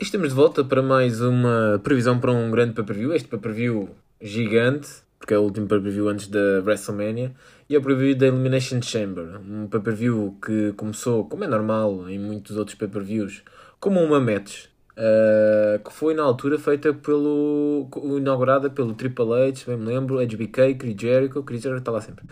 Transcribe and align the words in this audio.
Estamos 0.00 0.28
de 0.28 0.34
volta 0.36 0.62
para 0.62 0.80
mais 0.80 1.20
uma 1.20 1.80
previsão 1.82 2.20
para 2.20 2.30
um 2.30 2.52
grande 2.52 2.72
pay-per-view. 2.72 3.12
Este 3.12 3.26
pay-per-view 3.26 3.88
gigante, 4.20 4.88
porque 5.18 5.34
é 5.34 5.38
o 5.38 5.42
último 5.42 5.66
pay-per-view 5.66 6.08
antes 6.08 6.28
da 6.28 6.62
WrestleMania, 6.64 7.34
e 7.68 7.74
é 7.74 7.78
o 7.78 7.82
pay-per-view 7.82 8.14
da 8.14 8.28
Elimination 8.28 8.80
Chamber. 8.80 9.40
Um 9.40 9.66
pay-per-view 9.66 10.38
que 10.40 10.72
começou, 10.76 11.24
como 11.24 11.42
é 11.42 11.48
normal 11.48 12.08
em 12.08 12.16
muitos 12.16 12.56
outros 12.56 12.76
pay-per-views, 12.76 13.42
como 13.80 14.00
uma 14.00 14.20
match, 14.20 14.66
uh, 14.92 15.82
que 15.82 15.92
foi 15.92 16.14
na 16.14 16.22
altura 16.22 16.60
feita 16.60 16.94
pelo. 16.94 17.88
inaugurada 18.18 18.70
pelo 18.70 18.94
Triple 18.94 19.32
H, 19.48 19.64
bem 19.66 19.76
me 19.78 19.86
lembro, 19.86 20.20
HBK, 20.24 20.76
Chris 20.76 20.94
Jericho, 20.96 21.42
Chris 21.42 21.60
Jericho 21.60 21.80
está 21.80 21.90
lá 21.90 22.00
sempre. 22.00 22.24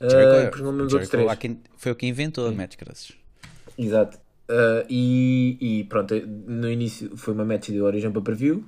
Uh, 0.00 0.08
Jericho, 0.08 0.58
não 0.58 0.70
me 0.70 0.78
lembro 0.78 0.84
dos 0.84 0.94
outros 0.94 1.10
Jericho 1.10 1.36
três. 1.36 1.58
foi 1.76 1.90
o 1.90 1.96
que 1.96 2.06
inventou 2.06 2.46
a 2.46 2.52
match, 2.52 2.76
graças. 2.78 3.12
Exato. 3.76 4.27
Uh, 4.48 4.84
e, 4.88 5.58
e 5.60 5.84
pronto, 5.84 6.14
no 6.46 6.70
início 6.70 7.16
foi 7.16 7.34
uma 7.34 7.44
match 7.44 7.68
de 7.68 7.80
origem 7.82 8.10
para 8.10 8.22
preview. 8.22 8.64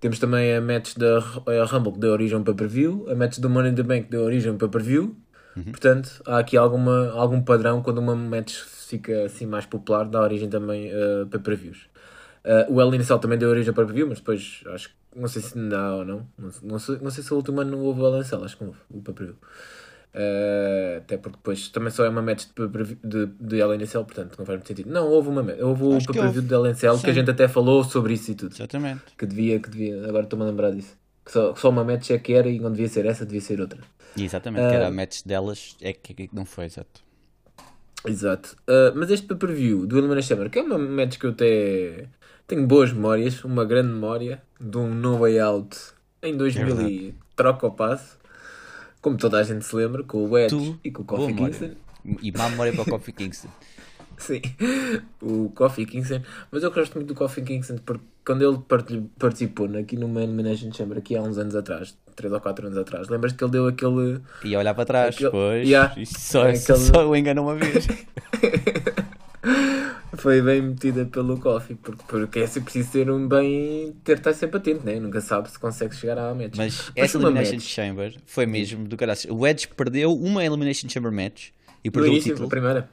Temos 0.00 0.18
também 0.18 0.54
a 0.54 0.60
match 0.60 0.96
da 0.96 1.18
a 1.18 1.64
Rumble 1.64 1.92
que 1.92 1.98
deu 1.98 2.12
origem 2.12 2.42
para 2.42 2.54
preview, 2.54 3.06
a 3.10 3.14
match 3.14 3.38
do 3.38 3.48
Money 3.48 3.72
in 3.72 3.74
the 3.74 3.82
Bank 3.82 4.10
deu 4.10 4.22
origem 4.22 4.56
para 4.56 4.68
preview. 4.68 5.16
Portanto, 5.62 6.20
há 6.26 6.38
aqui 6.38 6.56
alguma, 6.56 7.10
algum 7.12 7.40
padrão 7.40 7.80
quando 7.80 7.98
uma 7.98 8.16
match 8.16 8.54
fica 8.54 9.24
assim 9.24 9.46
mais 9.46 9.64
popular, 9.66 10.04
dá 10.04 10.20
origem 10.20 10.48
também 10.48 10.90
uh, 10.90 11.26
para 11.26 11.38
previews. 11.38 11.88
Uh, 12.44 12.74
o 12.74 12.80
El 12.80 12.94
Inicial 12.94 13.18
também 13.18 13.38
deu 13.38 13.48
origem 13.48 13.72
para 13.72 13.84
preview, 13.84 14.08
mas 14.08 14.18
depois 14.18 14.62
acho 14.66 14.88
que 14.88 14.94
não 15.18 15.28
sei 15.28 15.42
se 15.42 15.56
dá 15.68 15.94
ou 15.94 16.04
não. 16.04 16.26
Não, 16.36 16.50
não 16.62 16.78
sei, 16.78 16.98
não 17.00 17.10
sei 17.10 17.22
se 17.22 17.32
a 17.32 17.36
última 17.36 17.64
não 17.64 17.80
houve 17.80 18.00
o 18.00 18.06
El 18.06 18.16
Inicial, 18.16 18.44
acho 18.44 18.56
que 18.56 18.64
não 18.64 18.70
houve 18.70 18.80
o 18.90 19.00
para 19.00 19.14
preview. 19.14 19.36
Uh, 20.14 20.98
até 20.98 21.16
porque 21.16 21.36
depois 21.36 21.68
também 21.70 21.90
só 21.90 22.04
é 22.04 22.08
uma 22.08 22.22
match 22.22 22.44
de, 22.56 22.94
de, 23.02 23.26
de 23.40 23.60
LNCL, 23.60 24.04
portanto 24.04 24.36
não 24.38 24.46
faz 24.46 24.58
muito 24.58 24.68
sentido. 24.68 24.88
Não, 24.90 25.08
houve 25.08 25.28
uma 25.28 25.42
match, 25.42 25.58
houve 25.60 25.82
o 25.82 25.98
que 25.98 26.06
pay-per-view 26.12 26.42
de 26.42 26.54
LNCL 26.54 26.98
que 27.02 27.10
a 27.10 27.12
gente 27.12 27.30
até 27.30 27.48
falou 27.48 27.82
sobre 27.82 28.14
isso 28.14 28.30
e 28.30 28.34
tudo. 28.36 28.54
Exatamente. 28.54 29.02
Que 29.18 29.26
devia, 29.26 29.58
que 29.58 29.68
devia, 29.68 30.06
agora 30.08 30.22
estou-me 30.24 30.44
a 30.44 30.48
lembrar 30.48 30.70
disso. 30.70 30.96
Que 31.24 31.32
só, 31.32 31.52
que 31.52 31.60
só 31.60 31.70
uma 31.70 31.82
match 31.82 32.10
é 32.10 32.18
que 32.18 32.32
era 32.32 32.48
e 32.48 32.60
não 32.60 32.70
devia 32.70 32.88
ser 32.88 33.06
essa, 33.06 33.24
devia 33.26 33.40
ser 33.40 33.60
outra. 33.60 33.80
Exatamente, 34.16 34.68
que 34.68 34.74
Ah. 34.74 34.76
era 34.76 34.86
a 34.86 34.90
match 34.92 35.22
delas, 35.24 35.76
é 35.80 35.92
que, 35.92 36.14
que 36.14 36.30
não 36.32 36.44
foi, 36.44 36.66
exato. 36.66 37.02
Exato. 38.06 38.54
Uh, 38.68 38.92
mas 38.94 39.10
este 39.10 39.26
pay-per-view 39.26 39.86
do 39.86 39.98
Elimination 39.98 40.28
Chamber, 40.36 40.50
que 40.50 40.58
é 40.58 40.62
uma 40.62 40.78
match 40.78 41.18
que 41.18 41.26
eu 41.26 41.30
até 41.30 42.06
tenho 42.46 42.66
boas 42.66 42.92
memórias, 42.92 43.42
uma 43.42 43.64
grande 43.64 43.88
memória 43.88 44.42
de 44.60 44.76
um 44.76 44.94
No 44.94 45.18
Way 45.18 45.40
Out 45.40 45.76
em 46.22 46.36
2000 46.36 46.88
e 46.88 47.14
troca 47.34 47.66
o 47.66 47.70
passo, 47.72 48.18
como 49.04 49.18
toda 49.18 49.38
a 49.38 49.42
gente 49.42 49.62
se 49.66 49.76
lembra, 49.76 50.02
com 50.02 50.26
o 50.26 50.38
Edge 50.38 50.56
Tu, 50.56 50.80
e 50.82 50.90
com 50.90 51.02
o 51.14 51.26
memória. 51.26 51.54
Kingston. 51.54 51.70
E 52.22 52.32
má 52.32 52.48
memória 52.48 52.72
para 52.72 52.82
o 52.82 52.86
Kofi 52.86 53.12
Kingston. 53.12 53.48
Sim, 54.16 54.40
o 55.20 55.50
Kofi 55.54 55.84
Kingston. 55.84 56.22
Mas 56.50 56.62
eu 56.62 56.70
gosto 56.70 56.94
muito 56.94 57.08
do 57.08 57.14
Kofi 57.14 57.42
Kingston 57.42 57.76
porque 57.84 58.02
quando 58.24 58.42
ele 58.48 58.58
parti- 58.66 59.04
participou 59.18 59.68
aqui 59.78 59.96
no 59.98 60.18
Elimination 60.18 60.72
Chamber, 60.72 60.96
aqui 60.96 61.14
há 61.16 61.20
uns 61.22 61.36
anos 61.36 61.54
atrás, 61.54 61.94
3 62.16 62.32
ou 62.32 62.40
4 62.40 62.66
anos 62.68 62.78
atrás, 62.78 63.08
lembras-te 63.10 63.36
que 63.36 63.44
ele 63.44 63.50
deu 63.52 63.66
aquele. 63.66 64.20
E 64.42 64.56
olhar 64.56 64.72
para 64.74 64.84
trás, 64.86 65.14
Aquele- 65.16 65.30
pois. 65.30 65.68
Yeah. 65.68 65.92
Isso 66.00 66.14
só, 66.18 66.48
Aquele- 66.48 66.78
só 66.78 67.06
o 67.10 67.14
enganou 67.14 67.44
uma 67.44 67.56
vez. 67.56 67.86
Foi 70.24 70.40
bem 70.40 70.62
metida 70.62 71.04
pelo 71.04 71.38
Kofi, 71.38 71.74
porque, 71.74 72.02
porque 72.08 72.38
é 72.38 72.46
sempre 72.46 72.72
preciso 72.72 72.92
ter 72.92 73.10
um 73.10 73.28
bem. 73.28 73.94
ter 74.02 74.16
estar 74.16 74.32
sempre 74.32 74.56
atento, 74.56 74.82
né? 74.86 74.98
Nunca 74.98 75.20
sabe 75.20 75.50
se 75.50 75.58
consegue 75.58 75.94
chegar 75.94 76.16
à 76.16 76.34
match. 76.34 76.54
Mas 76.56 76.90
essa 76.96 77.18
Elimination 77.18 77.52
match. 77.56 77.62
Chamber 77.62 78.16
foi 78.24 78.46
mesmo 78.46 78.88
do 78.88 78.96
caralho. 78.96 79.18
O 79.28 79.46
Edge 79.46 79.68
perdeu 79.68 80.14
uma 80.14 80.42
Elimination 80.42 80.88
Chamber 80.88 81.12
match 81.12 81.50
e 81.84 81.90
perdeu 81.90 82.10
o 82.10 82.14
início, 82.14 82.30
a 82.30 82.34
título. 82.36 82.48
primeira. 82.48 82.88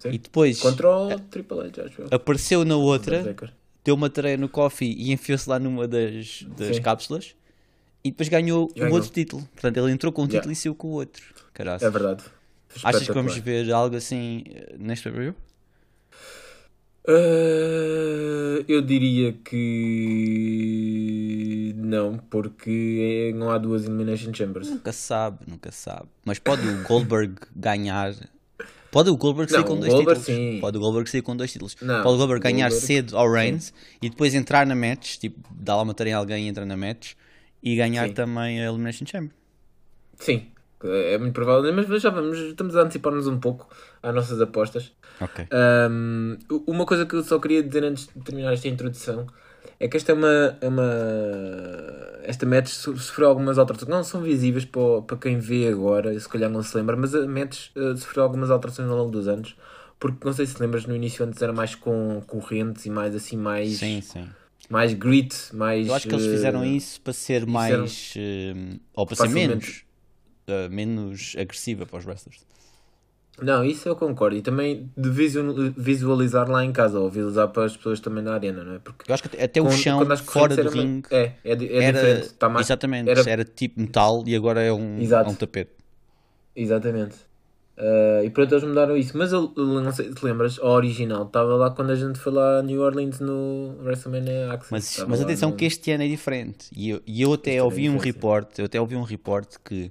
Sim. 0.00 0.10
E 0.10 0.18
depois 0.18 0.58
Contra 0.60 0.90
o 0.90 1.16
Triple 1.20 1.60
H, 1.60 1.82
acho 1.84 2.02
eu. 2.02 2.08
apareceu 2.10 2.64
na 2.64 2.74
outra, 2.76 3.36
deu 3.84 3.94
uma 3.94 4.10
tarefa 4.10 4.40
no 4.40 4.48
Kofi 4.48 4.96
e 4.98 5.12
enfiou-se 5.12 5.48
lá 5.48 5.60
numa 5.60 5.86
das, 5.86 6.44
das 6.58 6.74
Sim. 6.74 6.82
cápsulas 6.82 7.36
e 8.02 8.10
depois 8.10 8.28
ganhou, 8.28 8.64
o 8.64 8.74
Ganhou. 8.74 8.94
outro 8.94 9.10
título. 9.10 9.48
Portanto, 9.54 9.76
ele 9.76 9.92
entrou 9.92 10.12
com 10.12 10.22
um 10.22 10.24
Yeah. 10.24 10.40
título 10.40 10.52
e 10.52 10.56
saiu 10.56 10.74
com 10.74 10.88
o 10.88 10.90
outro. 10.90 11.22
Caraca. 11.54 11.86
É 11.86 11.88
verdade. 11.88 12.24
Achas 12.82 13.06
que 13.06 13.12
vamos 13.14 13.36
ver 13.38 13.72
algo 13.72 13.94
assim 13.94 14.42
eh, 14.52 14.74
neste 14.76 15.08
review? 15.08 15.36
Uh, 17.06 18.64
eu 18.66 18.80
diria 18.80 19.34
que 19.44 20.94
não, 21.76 22.16
porque 22.18 23.32
não 23.36 23.50
há 23.50 23.58
duas 23.58 23.84
Elimination 23.84 24.32
Chambers. 24.32 24.70
Nunca 24.70 24.92
sabe, 24.92 25.40
nunca 25.46 25.70
sabe. 25.70 26.06
Mas 26.24 26.38
pode 26.38 26.66
o 26.66 26.82
Goldberg 26.84 27.34
ganhar. 27.54 28.14
Pode 28.90 29.10
o 29.10 29.16
Goldberg 29.16 29.50
sair 29.50 29.60
Não, 29.62 29.68
com 29.68 29.78
dois 29.80 29.92
Goldberg 29.92 30.20
títulos. 30.20 30.40
sim. 30.54 30.60
Pode 30.60 30.76
o 30.76 30.80
Goldberg 30.80 31.10
sair 31.10 31.22
com 31.22 31.36
dois 31.36 31.52
títulos. 31.52 31.76
Não, 31.82 32.02
pode 32.02 32.14
o 32.14 32.18
Goldberg 32.18 32.42
ganhar 32.42 32.68
Goldberg- 32.70 32.86
cedo 32.86 33.18
ao 33.18 33.30
Reigns 33.30 33.74
e 34.00 34.08
depois 34.08 34.34
entrar 34.34 34.66
na 34.66 34.74
match, 34.74 35.18
tipo, 35.18 35.38
dar 35.54 35.76
lá 35.76 35.84
a 36.12 36.18
alguém 36.18 36.46
e 36.46 36.48
entrar 36.48 36.64
na 36.64 36.76
match 36.76 37.12
e 37.62 37.76
ganhar 37.76 38.08
Sim. 38.08 38.14
também 38.14 38.62
a 38.62 38.66
Elimination 38.68 39.04
Chamber. 39.04 39.30
Sim, 40.18 40.46
é 40.84 41.18
muito 41.18 41.32
provável, 41.34 41.72
mas 41.72 41.86
já 42.02 42.10
vamos, 42.10 42.38
estamos 42.38 42.76
a 42.76 42.82
antecipar-nos 42.82 43.26
um 43.26 43.38
pouco 43.38 43.68
às 44.02 44.14
nossas 44.14 44.40
apostas. 44.40 44.92
Ok. 45.20 45.46
Um, 45.90 46.36
uma 46.66 46.84
coisa 46.84 47.06
que 47.06 47.14
eu 47.14 47.22
só 47.22 47.38
queria 47.38 47.62
dizer 47.62 47.84
antes 47.84 48.08
de 48.14 48.22
terminar 48.22 48.52
esta 48.52 48.68
introdução 48.68 49.26
é 49.78 49.88
que 49.88 49.96
esta 49.96 50.12
é 50.12 50.14
uma, 50.14 50.58
é 50.60 50.68
uma 50.68 50.84
esta 52.22 52.46
match 52.46 52.68
so- 52.68 52.96
sofreu 52.96 53.28
algumas 53.28 53.58
alterações, 53.58 53.88
não 53.88 54.04
são 54.04 54.22
visíveis 54.22 54.64
para, 54.64 55.02
para 55.02 55.16
quem 55.16 55.38
vê 55.38 55.68
agora, 55.68 56.18
se 56.18 56.28
calhar 56.28 56.50
não 56.50 56.62
se 56.62 56.76
lembra, 56.76 56.96
mas 56.96 57.14
a 57.14 57.26
match 57.26 57.68
uh, 57.76 57.96
sofreu 57.96 58.24
algumas 58.24 58.50
alterações 58.50 58.88
ao 58.88 58.96
longo 58.96 59.10
dos 59.10 59.28
anos, 59.28 59.56
porque 59.98 60.24
não 60.24 60.32
sei 60.32 60.46
se 60.46 60.60
lembras, 60.60 60.86
no 60.86 60.94
início 60.94 61.24
antes 61.24 61.40
era 61.42 61.52
mais 61.52 61.74
com 61.74 62.20
correntes 62.26 62.86
e 62.86 62.90
mais 62.90 63.14
assim, 63.14 63.36
mais, 63.36 63.78
Sim, 63.78 64.00
sim. 64.00 64.28
mais 64.70 64.94
grit, 64.94 65.34
mais... 65.54 65.86
Eu 65.88 65.94
acho 65.94 66.08
que 66.08 66.14
eles 66.14 66.26
fizeram 66.26 66.60
uh, 66.60 66.64
isso 66.66 67.00
para 67.00 67.12
ser 67.12 67.46
mais. 67.46 68.14
eh, 68.16 68.54
ou 68.94 69.06
para 69.06 69.16
ser 69.16 69.22
Facilmente. 69.22 69.48
menos. 69.48 69.84
Eh, 70.46 70.68
menos 70.68 71.34
agressiva 71.38 71.86
para 71.86 71.98
os 71.98 72.04
wrestlers. 72.04 72.44
Não, 73.42 73.64
isso 73.64 73.88
eu 73.88 73.96
concordo. 73.96 74.36
E 74.36 74.42
também 74.42 74.88
de 74.96 75.10
visu- 75.10 75.72
visualizar 75.76 76.48
lá 76.48 76.64
em 76.64 76.70
casa, 76.72 77.00
ou 77.00 77.10
visualizar 77.10 77.48
para 77.48 77.64
as 77.64 77.76
pessoas 77.76 77.98
também 77.98 78.22
na 78.22 78.32
arena, 78.34 78.62
não 78.62 78.74
é? 78.74 78.78
Porque 78.78 79.10
Eu 79.10 79.14
acho 79.14 79.24
que 79.28 79.36
até 79.42 79.60
o 79.60 79.64
quando- 79.64 79.76
chão 79.76 79.98
quando 80.06 80.16
fora 80.18 80.56
do 80.56 80.68
ringue 80.70 81.08
É, 81.10 81.22
é, 81.22 81.32
é 81.44 81.52
era. 81.52 81.92
diferente. 81.92 82.26
Está 82.26 82.48
mais, 82.48 82.66
Exatamente, 82.66 83.10
era... 83.10 83.28
era- 83.28 83.44
tipo 83.44 83.80
metal 83.80 84.22
e 84.26 84.36
agora 84.36 84.62
é 84.62 84.72
um, 84.72 84.98
é 85.02 85.22
um 85.28 85.34
tapete. 85.34 85.72
Exatamente. 86.54 87.16
Ah, 87.76 88.22
e 88.24 88.30
pronto, 88.30 88.52
eles 88.54 88.62
mudaram 88.62 88.96
isso. 88.96 89.18
Mas 89.18 89.32
eu, 89.32 89.52
eu 89.56 89.64
não 89.80 89.90
sei 89.92 90.06
se 90.10 90.14
te 90.14 90.24
lembras, 90.24 90.58
a 90.60 90.68
original 90.68 91.24
estava 91.26 91.56
lá 91.56 91.70
quando 91.72 91.90
a 91.90 91.96
gente 91.96 92.20
foi 92.20 92.32
lá 92.32 92.58
a 92.60 92.62
New 92.62 92.80
Orleans 92.80 93.18
no 93.18 93.74
WrestleMania 93.82 94.52
Access. 94.52 94.70
Mas, 94.70 95.08
mas 95.08 95.20
atenção 95.20 95.50
no- 95.50 95.56
que 95.56 95.64
este 95.64 95.90
ano 95.90 96.04
é 96.04 96.08
diferente. 96.08 96.68
E 96.76 96.90
eu, 96.90 97.02
e 97.04 97.20
eu 97.22 97.32
até 97.32 97.50
Este 97.50 97.58
é 97.58 97.62
ouvi 97.64 97.90
um 97.90 97.96
report, 97.98 98.60
eu 98.60 98.66
até 98.66 98.80
ouvi 98.80 98.94
um 98.94 99.02
report 99.02 99.56
que 99.64 99.90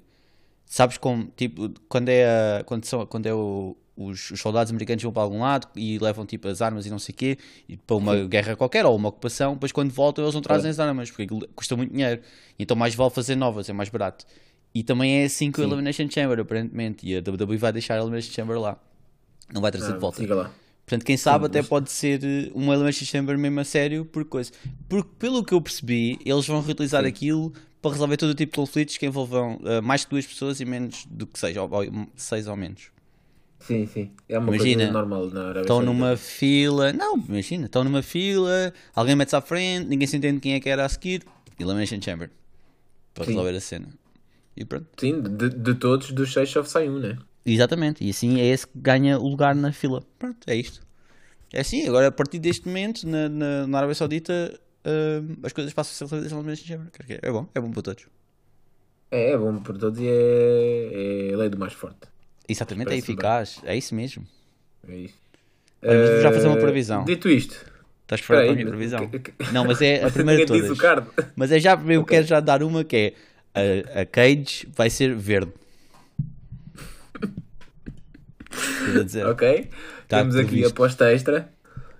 sabes 0.73 0.97
como, 0.97 1.25
tipo, 1.38 1.69
quando 1.88 2.09
é 2.09 2.25
a, 2.25 2.63
quando 2.63 2.84
são, 2.85 3.06
quando 3.06 3.28
é 3.28 3.34
o, 3.34 3.78
os, 3.95 4.31
os 4.31 4.39
soldados 4.39 4.72
americanos 4.72 5.03
vão 5.03 5.13
para 5.13 5.22
algum 5.22 5.39
lado 5.41 5.67
e 5.75 6.00
levam 6.00 6.25
tipo 6.25 6.47
as 6.47 6.63
armas 6.63 6.88
e 6.88 6.89
não 6.89 6.97
sei 6.97 7.13
o 7.13 7.16
quê, 7.16 7.38
e 7.69 7.78
para 7.78 7.95
uma 7.95 8.25
guerra 8.25 8.56
qualquer 8.56 8.83
ou 8.83 8.95
uma 8.95 9.09
ocupação, 9.09 9.53
depois 9.53 9.72
quando 9.72 9.91
voltam 9.91 10.23
eles 10.25 10.33
não 10.33 10.41
trazem 10.41 10.72
as 10.72 10.79
armas, 10.79 11.12
porque 11.12 11.28
custa 11.56 11.78
muito 11.78 11.91
dinheiro. 11.91 12.23
Então 12.57 12.75
mais 12.75 12.95
vale 12.95 13.12
fazer 13.12 13.35
novas, 13.35 13.69
é 13.69 13.73
mais 13.73 13.89
barato. 13.89 14.25
E 14.73 14.81
também 14.81 15.22
é 15.22 15.25
assim 15.25 15.51
com 15.51 15.62
o 15.62 15.63
Sim. 15.63 15.69
Elimination 15.69 16.09
Chamber, 16.09 16.39
aparentemente. 16.39 17.07
E 17.07 17.16
a 17.16 17.19
WWE 17.19 17.56
vai 17.57 17.72
deixar 17.72 17.94
a 17.94 17.97
Elimination 18.00 18.31
Chamber 18.31 18.59
lá. 18.59 18.75
Não 19.53 19.62
vai 19.62 19.72
trazer 19.72 19.91
Ah, 19.91 19.94
de 19.94 20.00
volta. 20.00 20.17
siga 20.17 20.33
lá. 20.33 20.51
Portanto, 20.83 21.06
quem 21.06 21.16
sabe 21.16 21.45
até 21.45 21.59
mas- 21.59 21.67
pode 21.69 21.91
ser 21.91 22.19
eh, 22.23 22.50
uma 22.56 22.73
Elimination 22.73 23.06
Chamber 23.06 23.38
mesmo 23.38 23.59
a 23.59 23.63
sério 23.63 24.03
por 24.06 24.25
coisa. 24.25 24.51
Porque, 24.89 25.12
pelo 25.19 25.44
que 25.44 25.53
eu 25.53 25.62
percebi, 25.62 26.17
eles 26.25 26.47
vão 26.47 26.59
reutilizar 26.63 27.06
aquilo 27.06 27.53
para 27.83 27.91
resolver 27.91 28.17
todo 28.17 28.31
o 28.31 28.35
tipo 28.35 28.51
de 28.53 28.55
conflitos 28.55 28.97
que 28.97 29.05
envolvam 29.05 29.59
eh, 29.66 29.81
mais 29.81 30.05
que 30.05 30.11
duas 30.11 30.25
pessoas 30.25 30.59
e 30.59 30.66
menos 30.66 31.05
do 31.11 31.27
que 31.27 31.38
seis, 31.38 31.55
ou, 31.57 31.69
ou 31.71 31.85
seis 32.16 32.47
ou 32.47 32.55
menos. 32.55 32.91
Sim, 33.59 33.85
sim. 33.85 34.11
É 34.27 34.39
uma 34.39 34.49
Imagina, 34.55 34.85
coisa 34.85 34.91
normal 34.91 35.29
na 35.29 35.44
Arábia 35.49 35.61
Estão 35.61 35.77
Saudita. 35.77 35.94
numa 35.94 36.17
fila, 36.17 36.91
não, 36.94 37.17
imagina, 37.17 37.66
estão 37.67 37.83
numa 37.83 38.01
fila, 38.01 38.73
alguém 38.95 39.16
mete-se 39.16 39.35
à 39.35 39.41
frente, 39.41 39.88
ninguém 39.88 40.07
se 40.07 40.18
entende 40.18 40.39
quem 40.41 40.53
é 40.56 40.59
que 40.59 40.69
era 40.69 40.85
a 40.85 40.89
seguir, 40.89 41.24
Elimination 41.59 42.01
Chamber. 42.01 42.30
Para 43.13 43.25
Sim. 43.25 43.31
resolver 43.31 43.56
a 43.56 43.62
cena. 43.62 43.88
E 44.57 44.65
pronto. 44.65 44.88
Sim, 45.00 45.21
de, 45.21 45.50
de 45.50 45.75
todos, 45.75 46.12
dos 46.12 46.33
seis 46.33 46.50
só 46.50 46.63
sai 46.63 46.89
um, 46.89 47.00
né? 47.00 47.18
Exatamente, 47.45 48.03
e 48.03 48.09
assim 48.09 48.39
é 48.41 48.45
esse 48.47 48.65
que 48.68 48.77
ganha 48.80 49.19
o 49.19 49.27
lugar 49.27 49.56
na 49.56 49.71
fila. 49.71 50.03
Pronto, 50.18 50.39
é 50.47 50.56
isto. 50.56 50.81
É 51.51 51.62
assim, 51.62 51.88
agora 51.88 52.07
a 52.07 52.12
partir 52.12 52.39
deste 52.39 52.68
momento, 52.68 53.07
na, 53.07 53.30
na, 53.30 53.68
na 53.68 53.77
Arábia 53.77 53.95
Saudita, 53.95 54.59
hum, 54.85 55.38
as 55.44 55.53
coisas 55.53 55.74
passam 55.74 56.07
a 56.07 56.09
ser 56.09 56.56
Chamber. 56.57 56.91
Quer 56.91 57.03
dizer, 57.03 57.19
É 57.24 57.31
bom, 57.31 57.47
é 57.53 57.59
bom 57.59 57.71
para 57.71 57.81
todos. 57.81 58.06
É, 59.12 59.31
é 59.31 59.38
bom 59.38 59.59
por 59.62 59.77
todos 59.77 60.00
e 60.00 60.07
é, 60.07 61.30
é 61.30 61.33
a 61.33 61.38
lei 61.38 61.50
do 61.50 61.57
mais 61.57 61.74
forte. 61.74 62.07
Exatamente, 62.47 62.88
é 62.88 62.89
Parece 62.89 63.07
bem. 63.07 63.13
eficaz, 63.15 63.62
é 63.63 63.75
isso 63.77 63.95
mesmo. 63.95 64.25
É 64.88 64.95
isso. 64.95 65.15
Mas 65.81 66.09
vou 66.09 66.21
já 66.21 66.31
fazer 66.31 66.47
uma 66.47 66.57
Eh, 66.57 66.62
previsão. 66.62 67.03
Dito 67.06 67.30
isto, 67.30 67.53
Estás 68.03 68.21
preparado 68.21 68.45
para 68.45 68.53
a 68.53 68.56
Espera 68.56 68.56
aí, 68.56 68.56
minha 68.56 68.68
previsão? 68.68 69.09
que- 69.09 69.19
que- 69.19 69.53
Não, 69.53 69.65
mas 69.65 69.81
é 69.81 70.03
a 70.06 70.09
primeira 70.12 70.41
de 70.41 70.47
todas. 70.47 70.77
Mas 71.35 71.51
é 71.51 71.59
já, 71.59 71.74
eu 71.88 72.01
Ok. 72.01 72.06
quero 72.06 72.27
já 72.27 72.39
dar 72.39 72.62
uma 72.63 72.83
que 72.83 73.15
é 73.56 73.94
a, 73.95 74.01
a 74.01 74.06
Cage 74.06 74.68
vai 74.75 74.89
ser 74.89 75.15
verde. 75.15 75.51
Ok. 79.31 79.69
Tá 80.07 80.19
Temos 80.19 80.35
aqui 80.35 80.45
a 80.45 80.47
previsto. 80.47 80.74
aposta 80.74 81.12
extra. 81.12 81.50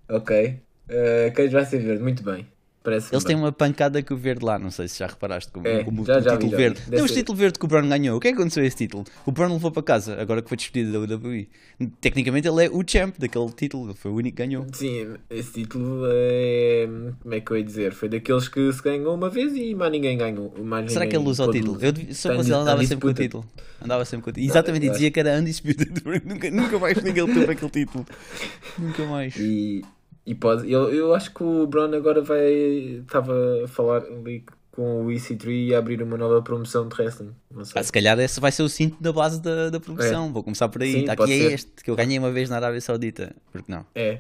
Ok. 0.10 0.62
Uh, 0.90 1.34
queijo 1.34 1.54
vai 1.54 1.66
ser 1.66 1.80
verde, 1.80 2.04
muito 2.04 2.24
bem. 2.24 2.48
Parece 2.84 3.14
Eles 3.16 3.24
têm 3.24 3.36
uma 3.38 3.52
pancada 3.52 4.04
com 4.04 4.14
o 4.14 4.18
verde 4.18 4.44
lá, 4.44 4.60
não 4.60 4.70
sei 4.70 4.90
se 4.90 5.00
já 5.00 5.08
reparaste 5.08 5.50
como, 5.54 5.66
É, 5.66 5.86
como 5.86 6.06
já- 6.06 6.18
o 6.18 6.22
já 6.22 6.32
título 6.34 6.52
já 6.52 6.58
verde. 6.58 6.80
Deve 6.82 6.92
Tem 6.92 7.02
um 7.04 7.08
ser. 7.08 7.14
título 7.14 7.38
verde 7.38 7.58
que 7.60 7.64
o 7.64 7.68
Brown 7.70 7.88
ganhou. 7.88 8.18
O 8.18 8.20
que 8.20 8.28
é 8.28 8.32
que 8.32 8.38
aconteceu 8.38 8.62
a 8.62 8.66
esse 8.66 8.76
título? 8.76 9.06
O 9.26 9.32
Brown 9.32 9.54
levou 9.54 9.72
para 9.72 9.82
casa, 9.84 10.20
agora 10.22 10.42
que 10.42 10.50
foi 10.50 10.58
despedido 10.58 10.92
da 10.92 11.00
WWE. 11.16 11.48
Tecnicamente 12.02 12.46
ele 12.48 12.66
é 12.66 12.70
o 12.70 12.84
champ 12.86 13.16
daquele 13.18 13.50
título, 13.52 13.96
foi 13.96 14.12
o 14.12 14.16
único 14.16 14.36
que 14.36 14.44
ganhou. 14.46 14.66
Sim, 14.74 15.14
esse 15.30 15.54
título 15.54 16.04
é. 16.08 16.90
Como 17.22 17.34
é 17.34 17.40
que 17.40 17.52
eu 17.52 17.58
ia 17.58 17.64
dizer? 17.64 17.94
Foi 17.94 18.10
daqueles 18.10 18.48
que 18.50 18.72
se 18.74 18.82
ganhou 18.84 19.16
uma 19.16 19.30
vez 19.30 19.54
e 19.56 19.74
mais 19.74 19.92
ninguém 19.92 20.18
ganhou. 20.18 20.54
Mais 20.62 20.92
Será 20.92 21.06
que 21.06 21.14
ninguém 21.14 21.22
ele 21.22 21.30
usa 21.32 21.46
o 21.46 21.52
título? 21.52 21.74
Eu, 21.82 21.92
dev- 21.94 22.06
Tem 22.06 22.14
fosse 22.14 22.28
ele, 22.52 22.54
andava 22.54 22.84
sempre 22.86 23.02
com 23.02 23.08
o 23.08 23.14
título. 23.14 23.46
Andava 23.82 24.04
sempre 24.06 24.24
com 24.26 24.30
o 24.30 24.34
título. 24.34 24.52
Exatamente, 24.52 24.86
e 24.88 24.90
dizia 24.90 25.10
que 25.12 25.20
era 25.22 25.40
undisputed, 25.40 25.92
nunca, 26.26 26.52
nunca 26.52 26.80
mais 26.80 27.02
ninguém 27.02 27.26
teve 27.28 27.50
aquele 27.52 27.72
título. 27.72 28.06
Nunca 28.78 29.06
mais. 29.06 29.36
E, 29.38 29.84
e 30.26 30.34
pode. 30.36 30.72
Eu, 30.72 30.94
eu 30.94 31.14
acho 31.14 31.34
que 31.34 31.44
o 31.44 31.68
Brown 31.68 31.94
agora 31.94 32.22
vai. 32.22 32.52
Estava 33.02 33.34
a 33.64 33.68
falar 33.68 34.04
ali 34.04 34.44
com 34.72 35.06
o 35.06 35.10
EC3 35.10 35.68
e 35.68 35.76
abrir 35.76 36.02
uma 36.02 36.18
nova 36.18 36.42
promoção 36.42 36.88
de 36.88 36.96
wrestling. 36.96 37.32
Não. 37.52 37.64
Ah, 37.76 37.84
se 37.84 37.92
calhar 37.92 38.18
esse 38.20 38.40
vai 38.40 38.52
ser 38.52 38.64
o 38.64 38.70
cinto 38.70 39.02
da 39.02 39.12
base 39.14 39.42
da, 39.42 39.70
da 39.70 39.80
promoção. 39.80 40.34
Vou 40.34 40.44
começar 40.44 40.68
por 40.70 40.82
aí. 40.82 40.96
É. 40.96 41.00
Sim, 41.00 41.06
Tá, 41.06 41.14
aqui 41.14 41.22
pode 41.22 41.34
é 41.34 41.38
ser. 41.38 41.54
este, 41.54 41.84
que 41.84 41.92
eu 41.92 41.96
ganhei 41.96 42.18
uma 42.18 42.32
vez 42.32 42.50
na 42.50 42.56
Arábia 42.56 42.82
Saudita. 42.82 43.36
Porque 43.52 43.72
não? 43.72 43.86
É. 43.94 44.20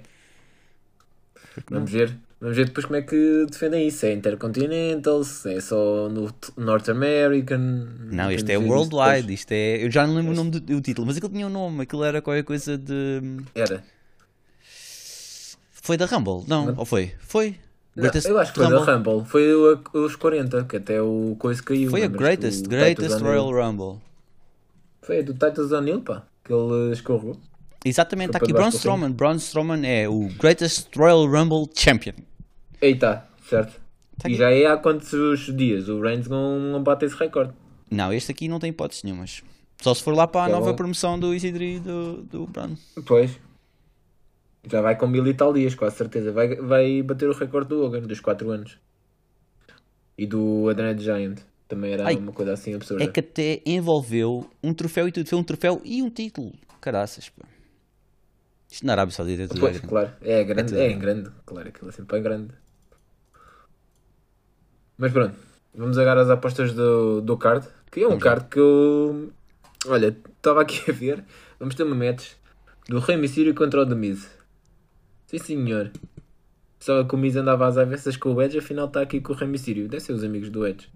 Vamos 1.69 1.91
ver. 1.91 2.15
Vamos 2.39 2.57
ver 2.57 2.65
depois 2.65 2.85
como 2.85 2.97
é 2.97 3.01
que 3.01 3.45
defendem 3.49 3.87
isso. 3.87 4.05
É 4.05 4.11
Intercontinental, 4.13 5.21
é 5.45 5.61
só 5.61 6.09
no 6.09 6.29
North 6.57 6.89
American. 6.89 7.87
Não, 8.11 8.29
este 8.29 8.51
é 8.51 8.57
Worldwide. 8.57 9.33
Isto 9.33 9.53
é. 9.53 9.83
Eu 9.83 9.89
já 9.89 10.05
não 10.05 10.15
lembro 10.15 10.33
o 10.33 10.35
nome 10.35 10.51
do, 10.51 10.59
do 10.59 10.81
título, 10.81 11.07
mas 11.07 11.15
aquilo 11.17 11.31
tinha 11.31 11.47
um 11.47 11.49
nome. 11.49 11.83
Aquilo 11.83 12.03
era 12.03 12.21
qualquer 12.21 12.43
coisa 12.43 12.77
de. 12.77 13.21
Era. 13.55 13.83
Foi 15.83 15.97
da 15.97 16.05
Rumble? 16.05 16.45
Não, 16.47 16.67
Não. 16.67 16.75
ou 16.77 16.85
foi? 16.85 17.13
Foi. 17.19 17.55
Não, 17.93 18.05
eu 18.05 18.39
acho 18.39 18.53
que 18.53 18.59
foi 18.59 18.67
Rumble. 18.69 18.85
da 18.85 18.93
Rumble. 18.95 19.25
Foi 19.25 19.53
o- 19.53 19.79
os 19.93 20.15
40, 20.15 20.63
que 20.63 20.77
até 20.77 21.01
o 21.01 21.35
coisa 21.37 21.61
caiu. 21.61 21.89
Foi 21.91 22.03
a? 22.03 22.07
Greatest, 22.07 22.65
Greatest 22.65 23.19
Royal. 23.21 23.51
Rumble. 23.51 23.99
Foi 25.01 25.19
a 25.19 25.21
do 25.21 25.33
Titus 25.33 25.73
O'Neil, 25.73 25.99
pá. 26.01 26.23
Que 26.43 26.53
ele 26.53 26.93
escorregou. 26.93 27.37
Exatamente, 27.83 28.29
está 28.29 28.37
aqui 28.37 28.53
Braun. 28.53 28.69
Strowman. 28.69 29.11
Braun 29.11 29.35
Strowman 29.35 29.85
é 29.85 30.07
o 30.07 30.29
Greatest 30.39 30.87
Royal 30.95 31.25
Rumble 31.27 31.69
Champion. 31.75 32.13
Tá, 32.99 33.27
certo. 33.49 33.79
Tá 34.17 34.29
e 34.29 34.35
já 34.35 34.49
é 34.51 34.65
há 34.67 34.77
quantos 34.77 35.11
dias? 35.55 35.89
O 35.89 35.99
Reigns 36.01 36.27
não, 36.29 36.59
não 36.59 36.81
bate 36.81 37.03
esse 37.05 37.15
recorde. 37.15 37.51
Não, 37.91 38.11
este 38.13 38.31
aqui 38.31 38.47
não 38.47 38.57
tem 38.59 38.69
hipóteses 38.69 39.03
nenhumas. 39.03 39.43
Só 39.81 39.93
se 39.93 40.01
for 40.01 40.15
lá 40.15 40.25
para 40.27 40.45
a 40.45 40.47
Tá 40.47 40.51
nova 40.53 40.71
bom. 40.71 40.75
promoção 40.77 41.19
do 41.19 41.33
EC3 41.33 41.79
do, 41.81 42.23
do 42.23 42.47
Braun. 42.47 42.75
Pois. 43.05 43.31
Já 44.65 44.81
vai 44.81 44.95
com 44.97 45.07
mil 45.07 45.25
e 45.27 45.33
tal 45.33 45.53
dias, 45.53 45.75
quase 45.75 45.97
certeza. 45.97 46.31
Vai, 46.31 46.55
vai 46.55 47.01
bater 47.01 47.27
o 47.29 47.33
recorde 47.33 47.69
do 47.69 47.83
Hogan, 47.83 48.01
dos 48.01 48.19
4 48.19 48.49
anos. 48.49 48.77
E 50.17 50.25
do 50.25 50.69
Adrian 50.69 50.97
Giant. 50.97 51.39
Também 51.67 51.93
era 51.93 52.05
Ai, 52.05 52.15
uma 52.15 52.31
coisa 52.31 52.53
assim 52.53 52.73
absurda. 52.73 53.03
É 53.03 53.07
que 53.07 53.19
até 53.19 53.61
envolveu 53.65 54.49
um 54.63 54.73
troféu 54.73 55.07
e 55.07 55.11
tudo. 55.11 55.27
Foi 55.27 55.39
um 55.39 55.43
troféu 55.43 55.81
e 55.83 56.01
um 56.01 56.09
título. 56.09 56.53
Caraças, 56.79 57.29
pá. 57.29 57.45
Isto 58.71 58.85
na 58.85 58.93
Arábia 58.93 59.13
Saudita 59.13 59.43
é 59.43 59.47
tudo 59.47 59.59
Pois, 59.59 59.79
claro. 59.79 60.11
É 60.21 60.43
grande, 60.43 60.71
tudo 60.71 60.81
é, 60.81 60.87
grande. 60.89 60.99
grande. 60.99 61.31
Claro, 61.45 61.69
aquilo 61.69 61.89
é 61.89 61.91
sempre 61.91 62.17
é 62.17 62.21
grande. 62.21 62.53
Mas 64.97 65.11
pronto, 65.11 65.35
vamos 65.73 65.97
agora 65.97 66.21
às 66.21 66.29
apostas 66.29 66.73
do, 66.73 67.21
do 67.21 67.37
card. 67.37 67.67
Que 67.91 68.01
é 68.01 68.05
um 68.05 68.09
Vamos 68.11 68.23
lá. 68.23 68.31
card 68.31 68.49
que 68.49 68.59
eu. 68.59 69.31
Olha, 69.87 70.15
estava 70.37 70.61
aqui 70.61 70.89
a 70.89 70.93
ver. 70.93 71.23
Vamos 71.59 71.75
ter 71.75 71.83
uma 71.83 71.95
match 71.95 72.31
do 72.87 72.99
Rey 72.99 73.17
Mysterio 73.17 73.53
contra 73.55 73.81
o 73.81 73.85
The 73.87 73.95
Miz. 73.95 74.29
Sim, 75.39 75.65
senhor. 75.65 75.91
Só 76.79 77.03
que 77.03 77.15
o 77.15 77.17
Miz 77.17 77.35
andava 77.35 77.65
às 77.65 77.77
avessas 77.77 78.17
com 78.17 78.33
o 78.33 78.41
Edge, 78.41 78.59
afinal 78.59 78.87
está 78.87 79.01
aqui 79.01 79.19
com 79.21 79.33
o 79.33 79.35
Rey 79.35 79.47
Mysterio. 79.47 79.87
Deve 79.87 80.03
ser 80.03 80.13
os 80.13 80.23
amigos 80.23 80.49
do 80.49 80.67
Edge. 80.67 80.89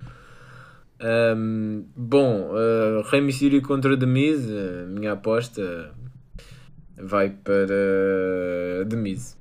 Ahm, 1.00 1.86
bom, 1.96 2.52
uh, 2.52 3.02
Rey 3.10 3.22
Mysterio 3.22 3.62
contra 3.62 3.98
The 3.98 4.06
Miz, 4.06 4.46
minha 4.90 5.14
aposta 5.14 5.92
vai 6.98 7.30
para 7.30 8.86
The 8.90 8.96
Miz. 8.96 9.37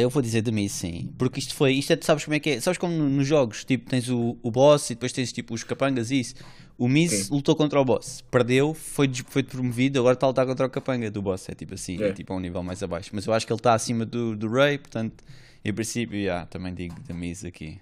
Eu 0.00 0.10
vou 0.10 0.20
dizer 0.22 0.42
de 0.42 0.50
mim 0.50 0.66
sim, 0.68 1.12
porque 1.16 1.38
isto 1.38 1.54
foi, 1.54 1.72
isto 1.74 1.92
é, 1.92 1.96
tu 1.96 2.04
sabes 2.04 2.24
como 2.24 2.34
é 2.34 2.40
que 2.40 2.50
é, 2.50 2.60
sabes 2.60 2.78
como 2.78 2.92
no- 2.92 3.08
nos 3.08 3.26
jogos, 3.26 3.64
tipo, 3.64 3.88
tens 3.88 4.08
o, 4.08 4.36
o 4.42 4.50
boss 4.50 4.90
e 4.90 4.94
depois 4.94 5.12
tens 5.12 5.32
tipo 5.32 5.54
os 5.54 5.62
capangas 5.62 6.10
e 6.10 6.20
isso. 6.20 6.34
O 6.76 6.88
Miz 6.88 7.12
Sim. 7.12 7.34
lutou 7.34 7.54
contra 7.54 7.80
o 7.80 7.84
boss, 7.84 8.20
perdeu, 8.30 8.74
foi, 8.74 9.08
foi 9.28 9.42
promovido, 9.44 10.00
agora 10.00 10.14
está 10.14 10.26
a 10.26 10.30
lutar 10.30 10.44
contra 10.46 10.66
o 10.66 10.70
capanga 10.70 11.08
do 11.10 11.22
boss, 11.22 11.48
é 11.48 11.54
tipo 11.54 11.74
assim, 11.74 12.02
é, 12.02 12.08
É. 12.08 12.12
tipo 12.12 12.32
a 12.32 12.36
um 12.36 12.40
nível 12.40 12.62
mais 12.64 12.82
abaixo. 12.82 13.10
Mas 13.12 13.24
eu 13.26 13.32
acho 13.32 13.46
que 13.46 13.52
ele 13.52 13.60
está 13.60 13.74
acima 13.74 14.04
do, 14.04 14.34
do 14.36 14.48
Ray, 14.50 14.78
portanto, 14.78 15.22
em 15.64 15.72
princípio, 15.72 16.16
yeah, 16.18 16.44
também 16.46 16.74
digo 16.74 16.96
de 17.00 17.12
Miz 17.12 17.44
aqui. 17.44 17.78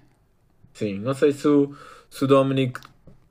Sim, 0.75 0.99
não 0.99 1.15
sei 1.15 1.33
se 1.33 1.49
o, 1.49 1.75
se 2.11 2.25
o 2.25 2.27
Dominic 2.27 2.79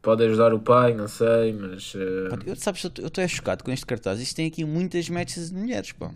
pode 0.02 0.24
ajudar 0.24 0.54
o 0.54 0.60
pai, 0.60 0.96
não 0.96 1.08
sei, 1.08 1.54
mas. 1.54 1.94
uh, 1.94 2.00
Eu, 2.46 2.56
sabes, 2.56 2.84
eu 2.84 3.08
estou 3.08 3.24
é 3.24 3.28
chocado 3.28 3.64
com 3.64 3.72
este 3.72 3.86
cartaz, 3.86 4.20
isto 4.20 4.36
tem 4.36 4.48
aqui 4.48 4.66
muitas 4.66 5.08
matches 5.10 5.52
de 5.52 5.56
mulheres, 5.56 5.92
pá. 5.92 6.12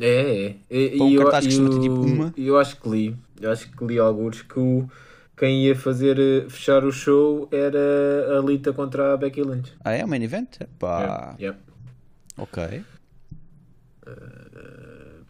É, 0.00 0.46
é. 0.46 0.56
E, 0.70 0.96
Para 0.96 1.04
um 1.06 1.10
eu, 1.10 1.22
cartaz 1.22 1.46
que 1.46 1.50
costuma 1.58 1.70
ter, 1.70 1.76
o- 1.76 1.80
tipo, 1.80 1.94
uma. 2.00 2.34
eu 2.36 2.58
acho 2.58 2.80
que 2.80 2.88
li, 2.88 3.16
eu 3.40 3.50
acho 3.50 3.70
que 3.70 3.84
li 3.84 3.98
alguns 3.98 4.42
que 4.42 4.58
o, 4.58 4.88
quem 5.36 5.64
ia 5.64 5.74
fazer 5.76 6.18
uh, 6.18 6.50
fechar 6.50 6.84
o 6.84 6.92
show 6.92 7.48
era 7.52 8.38
a 8.38 8.40
Lita 8.42 8.72
contra 8.72 9.14
a 9.14 9.16
Becky 9.16 9.42
Lynch. 9.42 9.72
Ah, 9.84 9.92
é 9.92 10.04
o 10.04 10.08
main 10.08 10.22
event? 10.22 10.58
Pá, 10.78 11.00
Yeah, 11.00 11.36
yeah. 11.40 11.58
ok. 12.36 12.82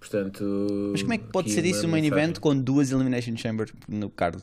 Portanto. 0.00 0.88
Mas 0.92 1.02
como 1.02 1.14
é 1.14 1.18
que 1.18 1.24
pode 1.24 1.50
ser 1.50 1.64
isso 1.64 1.86
o 1.86 1.88
main 1.88 2.02
mensagem. 2.02 2.24
event 2.24 2.38
com 2.40 2.56
duas 2.58 2.90
Elimination 2.90 3.36
Chambers 3.36 3.72
no 3.88 4.10
card? 4.10 4.42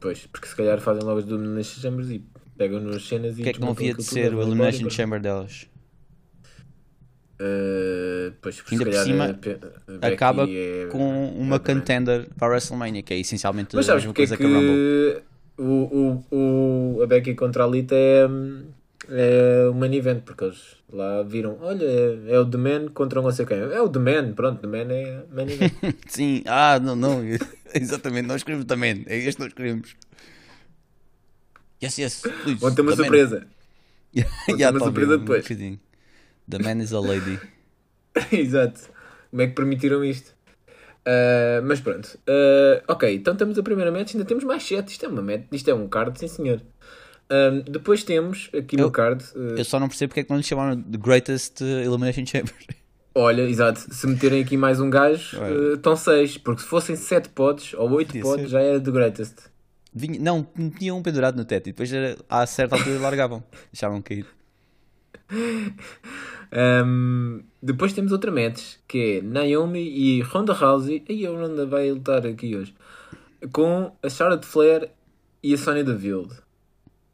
Pois, 0.00 0.26
porque 0.26 0.46
se 0.46 0.54
calhar 0.54 0.78
fazem 0.80 1.02
logo 1.02 1.20
as 1.20 1.24
do 1.24 1.36
Elimination 1.36 1.80
Chambers 1.80 2.10
e 2.10 2.22
pegam 2.58 2.80
nas 2.80 3.06
cenas 3.06 3.32
e. 3.32 3.36
Porque 3.36 3.48
é 3.50 3.52
que 3.54 3.60
não 3.60 3.70
havia 3.70 3.94
de 3.94 4.02
ser 4.02 4.34
o 4.34 4.42
Elimination 4.42 4.90
Chamber 4.90 5.20
delas? 5.20 5.66
Uh, 7.40 8.32
pois, 8.40 8.56
porque 8.56 8.76
Ainda 8.76 8.84
por 8.86 8.94
cima, 8.94 9.24
a 9.24 10.06
a 10.06 10.08
Acaba 10.08 10.46
é- 10.48 10.86
com 10.86 11.28
uma 11.30 11.56
é 11.56 11.58
contender 11.58 12.28
para 12.38 12.46
a 12.46 12.50
WrestleMania, 12.50 13.02
que 13.02 13.12
é 13.12 13.18
essencialmente 13.18 13.74
Mas 13.74 13.88
a 13.88 13.94
mesma 13.94 14.12
é 14.12 14.14
coisa 14.14 14.36
que 14.36 14.44
a 14.44 14.46
Rumble. 14.46 15.22
o, 15.58 16.24
o, 16.30 16.36
o, 16.98 17.02
a 17.02 17.06
Becky 17.06 17.34
contra 17.34 17.64
a 17.64 17.66
Lita 17.66 17.94
é, 17.96 18.28
é 19.08 19.68
o 19.68 19.74
main 19.74 19.92
event, 19.94 20.22
porque 20.22 20.44
eles 20.44 20.76
lá 20.92 21.24
viram, 21.24 21.58
olha, 21.60 21.84
é, 22.28 22.38
o 22.38 22.46
The 22.48 22.56
Man 22.56 22.88
contra 22.94 23.20
não 23.20 23.32
sei 23.32 23.44
quem. 23.46 23.58
É 23.58 23.80
o 23.80 23.88
The 23.88 23.98
Man, 23.98 24.32
pronto, 24.34 24.60
The 24.60 24.66
Man 24.68 24.92
é 24.94 25.24
main 25.32 25.50
event. 25.50 25.72
Sim, 26.06 26.44
ah, 26.46 26.78
não, 26.80 26.94
não, 26.94 27.20
exatamente, 27.74 28.28
nós 28.28 28.44
queremos 28.44 28.64
também, 28.64 29.04
é 29.08 29.18
este 29.18 29.36
que 29.38 29.42
nós 29.42 29.52
queremos. 29.52 29.96
Yes, 31.82 31.98
yes, 31.98 32.22
please. 32.44 32.60
Vão 32.60 32.72
ter 32.72 32.82
uma 32.82 32.94
surpresa. 32.94 33.46
Ter 34.14 34.70
uma 34.70 34.78
surpresa 34.78 35.16
um 35.16 35.18
depois. 35.18 35.42
bocadinho. 35.42 35.80
The 36.48 36.58
man 36.58 36.80
is 36.82 36.92
a 36.92 37.00
lady. 37.00 37.38
Exato. 38.32 38.80
Como 39.30 39.42
é 39.42 39.46
que 39.48 39.54
permitiram 39.54 40.04
isto? 40.04 40.32
Ah, 41.06 41.60
mas 41.64 41.80
pronto. 41.80 42.18
Ah, 42.28 42.82
ok, 42.88 43.14
então 43.14 43.34
temos 43.36 43.58
a 43.58 43.62
primeira 43.62 43.90
match, 43.90 44.14
ainda 44.14 44.24
temos 44.26 44.44
mais 44.44 44.62
7. 44.62 44.88
Isto 44.90 45.06
é 45.06 45.08
uma 45.08 45.22
match, 45.22 45.44
isto 45.52 45.70
é 45.70 45.74
um 45.74 45.88
card, 45.88 46.18
sim 46.18 46.28
senhor. 46.28 46.60
Ah, 47.28 47.50
depois 47.68 48.04
temos 48.04 48.50
aqui 48.56 48.76
Eu- 48.76 48.86
no 48.86 48.90
card. 48.90 49.24
ah, 49.34 49.38
Eu 49.58 49.64
só 49.64 49.80
não 49.80 49.88
percebo 49.88 50.10
porque 50.10 50.20
é 50.20 50.24
que 50.24 50.30
não 50.30 50.36
lhe 50.36 50.42
chamaram 50.42 50.80
The 50.80 50.98
Greatest 50.98 51.60
uh, 51.62 51.64
Elimination 51.64 52.24
Chamber. 52.26 52.54
Olha, 53.16 53.42
exato, 53.42 53.78
se 53.94 54.06
meterem 54.08 54.42
aqui 54.42 54.56
mais 54.56 54.80
um 54.80 54.90
gajo, 54.90 55.38
eh, 55.40 55.74
estão 55.74 55.94
6, 55.94 56.36
porque 56.38 56.62
se 56.62 56.66
fossem 56.66 56.96
7 56.96 57.28
pods 57.28 57.72
ou 57.74 57.88
8 57.92 58.08
Podia 58.08 58.22
pods 58.22 58.40
ser. 58.42 58.48
já 58.48 58.60
era 58.60 58.80
the 58.80 58.90
greatest. 58.90 59.34
Vinha- 59.94 60.18
não, 60.18 60.42
tinham 60.76 60.98
um 60.98 61.02
pendurado 61.02 61.36
no 61.36 61.44
teto 61.44 61.68
e 61.68 61.72
depois 61.72 61.92
era, 61.92 62.16
a 62.28 62.44
certa 62.44 62.74
altura 62.74 62.98
largavam. 62.98 63.44
Deixavam 63.72 64.02
cair. 64.02 64.26
Ahm, 66.52 67.40
depois 67.62 67.92
temos 67.92 68.12
outra 68.12 68.30
match 68.30 68.76
que 68.86 69.18
é 69.18 69.22
Naomi 69.22 69.80
e 69.80 70.20
Ronda 70.22 70.52
Rousey. 70.52 71.04
E 71.08 71.26
a 71.26 71.30
Ronda 71.30 71.66
vai 71.66 71.90
lutar 71.90 72.26
aqui 72.26 72.56
hoje 72.56 72.74
com 73.52 73.92
a 74.02 74.08
Charlotte 74.08 74.46
Flair 74.46 74.90
e 75.42 75.54
a 75.54 75.58
Sonya 75.58 75.84
Deville. 75.84 76.28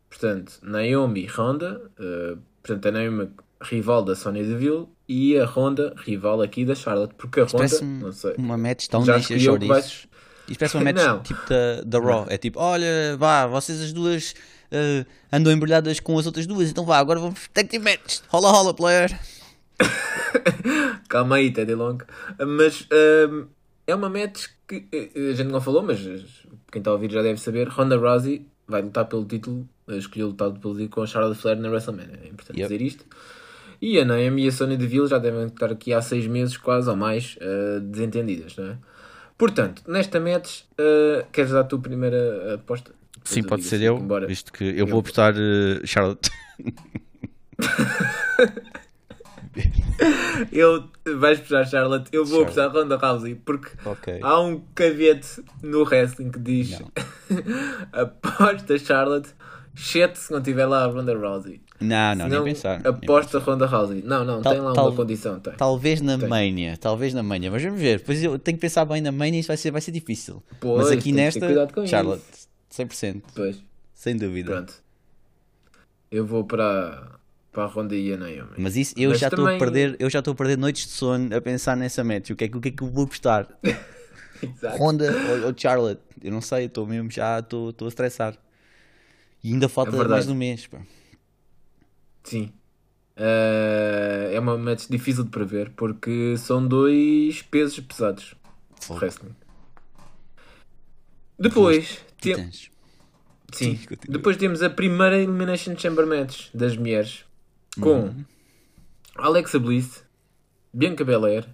Portanto, 0.08 0.58
Naomi 0.62 1.20
e 1.22 1.26
Ronda, 1.26 1.80
eh, 1.98 2.36
portanto, 2.62 2.86
a 2.86 2.90
Naomi 2.90 3.30
rival 3.62 4.02
da 4.02 4.14
Sonya 4.14 4.42
Deville 4.44 4.86
e 5.08 5.36
a 5.38 5.44
Ronda 5.44 5.94
rival 6.04 6.40
aqui 6.42 6.64
da 6.64 6.74
Charlotte, 6.74 7.14
porque 7.14 7.40
a 7.40 7.44
Ronda, 7.44 7.66
não 7.82 8.12
sei, 8.12 8.34
uma 8.38 8.56
match 8.56 8.86
tão 8.88 9.04
já 9.04 9.18
escolheu 9.18 9.58
que 9.58 9.66
vai- 9.66 9.80
chouriços. 9.82 10.08
Isto 10.48 10.58
parece 10.58 10.76
uma 10.76 10.84
match 10.92 11.04
Não. 11.06 11.22
tipo 11.22 11.40
da, 11.48 11.82
da 11.84 11.98
Raw. 12.00 12.26
É 12.28 12.36
tipo, 12.38 12.58
olha, 12.58 13.16
vá, 13.18 13.46
vocês 13.46 13.80
as 13.80 13.92
duas 13.92 14.34
eh, 14.70 15.04
andam 15.32 15.52
embrulhadas 15.52 16.00
com 16.00 16.18
as 16.18 16.26
outras 16.26 16.46
duas, 16.46 16.70
então 16.70 16.84
vá, 16.84 16.98
agora 16.98 17.20
vamos 17.20 17.48
team 17.52 17.82
match. 17.82 18.20
Rola, 18.28 18.50
rola, 18.50 18.74
player. 18.74 19.18
Calma 21.08 21.36
aí, 21.36 21.50
Teddy 21.50 21.74
Long. 21.74 21.98
Mas 22.38 22.86
hum, 23.30 23.46
é 23.86 23.94
uma 23.94 24.08
match 24.08 24.46
que 24.68 24.86
eh, 24.92 25.30
a 25.30 25.34
gente 25.34 25.50
não 25.50 25.60
falou, 25.60 25.82
mas 25.82 25.98
quem 26.70 26.80
está 26.80 26.90
a 26.90 26.94
ouvir 26.94 27.10
já 27.10 27.22
deve 27.22 27.40
saber. 27.40 27.68
Ronda 27.68 27.96
Rousey 27.96 28.46
vai 28.68 28.82
lutar 28.82 29.06
pelo 29.06 29.24
título, 29.24 29.68
eh, 29.88 29.96
escolheu 29.96 30.28
lutar 30.28 30.50
pelo 30.52 30.74
título 30.74 30.88
com 30.90 31.02
a 31.02 31.06
Charlotte 31.06 31.40
Flair 31.40 31.58
na 31.58 31.68
WrestleMania. 31.68 32.20
É 32.22 32.28
importante 32.28 32.60
Yep. 32.60 32.68
dizer 32.72 32.84
isto. 32.84 33.04
E 33.82 33.98
a 33.98 34.04
Naomi 34.04 34.44
e 34.44 34.48
a 34.48 34.52
Sonya 34.52 34.76
Deville 34.76 35.06
já 35.06 35.18
devem 35.18 35.46
estar 35.46 35.72
aqui 35.72 35.92
há 35.94 36.02
seis 36.02 36.26
meses, 36.26 36.56
quase 36.56 36.88
ou 36.90 36.96
mais, 36.96 37.36
eh, 37.40 37.80
desentendidas, 37.80 38.54
não 38.56 38.66
é? 38.66 38.78
Portanto, 39.38 39.82
nesta 39.88 40.20
match, 40.20 40.64
uh, 40.72 41.24
queres 41.32 41.50
dar 41.50 41.60
a 41.60 41.64
tua 41.64 41.78
primeira 41.78 42.56
aposta? 42.56 42.92
Sim, 43.24 43.42
pode 43.42 43.62
ser 43.64 43.76
assim, 43.76 43.84
eu, 43.84 43.98
embora- 43.98 44.26
visto 44.26 44.52
que 44.52 44.64
eu 44.64 44.86
vou 44.86 45.00
apostar 45.00 45.34
eh, 45.36 45.80
Charlotte. 45.86 46.30
Eu, 50.52 50.84
vais 51.18 51.38
puxar 51.40 51.64
Charlotte, 51.66 52.08
eu 52.12 52.24
vou 52.24 52.46
Charlotte. 52.50 52.54
puxar 52.54 52.68
Ronda 52.68 52.96
Rousey, 52.96 53.34
porque 53.34 53.70
Ok. 53.84 54.18
há 54.22 54.40
um 54.40 54.60
caveete 54.74 55.42
no 55.62 55.82
wrestling 55.82 56.30
que 56.30 56.38
diz 56.38 56.80
aposta 57.92 58.78
Charlotte, 58.78 59.30
exceto 59.76 60.18
se 60.18 60.32
não 60.32 60.40
tiver 60.40 60.66
lá 60.66 60.84
a 60.84 60.86
Ronda 60.86 61.16
Rousey. 61.16 61.60
Não, 61.80 62.14
não, 62.14 62.24
Senão, 62.26 62.44
nem 62.44 62.54
pensar. 62.54 62.80
nem 62.82 62.90
aposta 62.92 63.38
Ronda 63.38 63.66
Rousey. 63.66 64.02
Não, 64.04 64.24
não, 64.24 64.42
Tal- 64.42 64.52
tem 64.52 64.62
lá 64.62 64.72
tal- 64.72 64.88
uma 64.88 64.96
condição, 64.96 65.40
tem. 65.40 65.54
Talvez 65.54 66.00
na 66.00 66.18
Tem. 66.18 66.28
Mania, 66.28 66.76
talvez 66.78 67.12
na 67.14 67.22
Mania, 67.22 67.50
mas 67.50 67.62
vamos 67.62 67.80
ver. 67.80 67.98
Depois 67.98 68.22
eu 68.22 68.38
tenho 68.38 68.56
que 68.56 68.60
pensar 68.62 68.84
bem 68.84 69.00
na 69.00 69.10
Mania 69.10 69.38
e 69.38 69.40
isso 69.40 69.48
vai 69.48 69.56
ser, 69.56 69.70
vai 69.70 69.80
ser 69.80 69.90
difícil. 69.90 70.42
Pois, 70.60 70.88
mas 70.88 70.92
aqui 70.92 71.10
nesta, 71.10 71.46
Charlotte, 71.86 72.22
100%, 72.70 73.22
Pois, 73.34 73.62
sem 73.94 74.16
dúvida. 74.16 74.52
pronto. 74.52 74.74
Eu 76.10 76.26
vou 76.26 76.44
para, 76.44 77.18
para 77.52 77.64
a 77.64 77.66
Ronda 77.66 77.94
e 77.94 78.12
a 78.12 78.16
Naomi. 78.16 78.52
Mas 78.58 78.76
isso 78.76 78.94
eu 78.96 79.10
Mas 79.10 79.20
já 79.20 79.28
estou 79.28 79.44
também- 79.44 79.56
a 79.56 79.58
perder, 79.58 79.96
eu 79.98 80.10
já 80.10 80.18
estou 80.20 80.32
a 80.32 80.34
perder 80.34 80.56
noites 80.58 80.86
de 80.86 80.92
sono 80.92 81.34
a 81.36 81.40
pensar 81.40 81.76
nessa 81.76 82.02
match. 82.04 82.30
O 82.30 82.36
que 82.36 82.44
é 82.44 82.48
que, 82.48 82.56
o 82.56 82.60
que, 82.60 82.68
é 82.68 82.72
que 82.72 82.82
eu 82.82 82.88
vou 82.88 83.04
apostar? 83.04 83.46
Honda 84.78 85.04
ou, 85.42 85.46
ou 85.48 85.54
Charlotte? 85.56 86.00
Eu 86.22 86.32
não 86.32 86.40
sei, 86.40 86.64
estou 86.66 86.86
mesmo 86.86 87.10
já 87.10 87.38
estou 87.38 87.72
a 87.82 87.88
estressar. 87.88 88.36
E 89.42 89.52
ainda 89.52 89.68
falta 89.68 89.90
verdade. 89.92 90.10
mais 90.10 90.26
de 90.26 90.32
um 90.32 90.34
mês. 90.34 90.66
pá. 90.66 90.78
Sim. 92.24 92.52
Eh, 93.16 94.30
é 94.34 94.40
uma 94.40 94.56
match 94.58 94.86
difícil 94.88 95.24
de 95.24 95.30
prever 95.30 95.70
porque 95.76 96.36
são 96.38 96.66
dois 96.66 97.42
pesos 97.42 97.78
pesados 97.80 98.34
do 98.78 98.84
Fogo. 98.84 99.00
wrestling. 99.00 99.34
Depois, 101.40 102.04
Titãs. 102.20 102.70
sim, 103.52 103.76
Sim, 103.76 103.96
depois 104.08 104.36
temos 104.36 104.62
a 104.62 104.70
primeira 104.70 105.18
Elimination 105.18 105.76
Chamber 105.76 106.06
match 106.06 106.48
das 106.54 106.76
mulheres 106.76 107.24
com 107.80 108.02
Uhum. 108.02 108.24
Alexa 109.16 109.58
Bliss, 109.58 110.04
Bianca 110.72 111.04
Belair, 111.04 111.48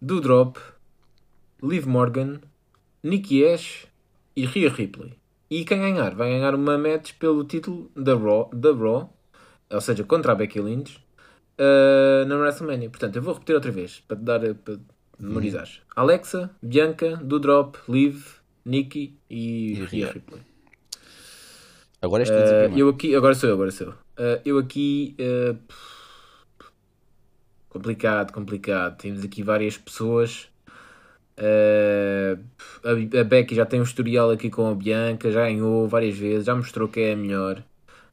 Doudrop, 0.00 0.56
Liv 1.62 1.86
Morgan, 1.86 2.40
Nikki 3.02 3.44
Ash 3.44 3.86
e 4.36 4.46
Rhea 4.46 4.70
Ripley. 4.70 5.14
E 5.50 5.64
quem 5.64 5.78
ganhar? 5.80 6.14
Vai 6.14 6.30
ganhar 6.30 6.54
uma 6.54 6.78
match 6.78 7.12
pelo 7.18 7.44
título 7.44 7.90
da 7.94 8.14
Raw, 8.14 8.50
da 8.54 8.72
Raw 8.72 9.12
ou 9.70 9.80
seja, 9.80 10.04
contra 10.04 10.32
a 10.32 10.34
Becky 10.34 10.60
Lynch, 10.60 10.98
uh, 11.58 12.24
na 12.26 12.36
WrestleMania. 12.36 12.88
Portanto, 12.90 13.16
eu 13.16 13.22
vou 13.22 13.34
repetir 13.34 13.54
outra 13.54 13.70
vez 13.72 14.00
para 14.06 14.16
te 14.16 14.22
dar 14.22 14.40
para 14.54 14.78
memorizar. 15.18 15.68
Alexa, 15.96 16.50
Bianca, 16.62 17.16
Doudrop, 17.16 17.76
Liv, 17.88 18.24
Nikki 18.64 19.18
e, 19.28 19.72
E 19.72 19.84
Rhea. 19.84 20.12
Ripley. 20.12 20.40
Agora 22.00 22.22
és 22.22 22.30
tu 22.30 22.34
Uh, 22.36 22.78
eu 22.78 22.88
aqui, 22.90 23.14
agora 23.14 23.34
sou 23.34 23.48
eu, 23.48 23.54
agora 23.54 23.70
sou 23.70 23.86
eu. 23.88 23.92
Uh, 23.92 24.40
eu 24.44 24.58
aqui. 24.58 25.16
uh, 25.18 25.58
complicado, 27.68 28.32
complicado. 28.32 28.98
Temos 28.98 29.24
aqui 29.24 29.42
várias 29.42 29.76
pessoas. 29.78 30.48
Uh, 31.38 32.38
a, 32.84 33.20
a 33.20 33.24
Becky 33.24 33.54
já 33.54 33.66
tem 33.66 33.80
um 33.80 33.84
historial 33.84 34.30
aqui 34.30 34.50
com 34.50 34.68
a 34.68 34.74
Bianca, 34.74 35.30
já 35.30 35.44
ganhou 35.44 35.88
várias 35.88 36.16
vezes, 36.16 36.46
já 36.46 36.54
mostrou 36.54 36.88
que 36.88 37.00
é 37.00 37.12
a 37.12 37.16
melhor. 37.16 37.64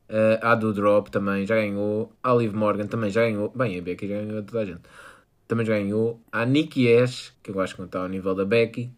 Uh, 0.10 0.40
a 0.42 0.56
do 0.56 0.74
Drop 0.74 1.10
também 1.10 1.46
já 1.46 1.56
ganhou. 1.56 2.12
A 2.24 2.34
Liv 2.34 2.54
Morgan 2.54 2.88
também 2.88 3.10
já 3.10 3.22
ganhou. 3.22 3.50
Bem, 3.56 3.78
a 3.78 3.82
Becky 3.82 4.08
já 4.08 4.16
ganhou 4.16 4.44
toda 4.44 4.62
a 4.62 4.66
gente. 4.66 4.82
Também 5.48 5.66
já 5.66 5.74
ganhou. 5.74 6.22
A 6.32 6.46
Nikki 6.46 6.94
Ash, 6.94 7.34
que 7.44 7.52
eu 7.52 7.60
acho 7.62 7.76
que 7.76 7.82
não 7.82 7.86
está 7.86 8.02
ao 8.02 8.10
nível 8.10 8.34
da 8.36 8.46
Becky. 8.46 8.92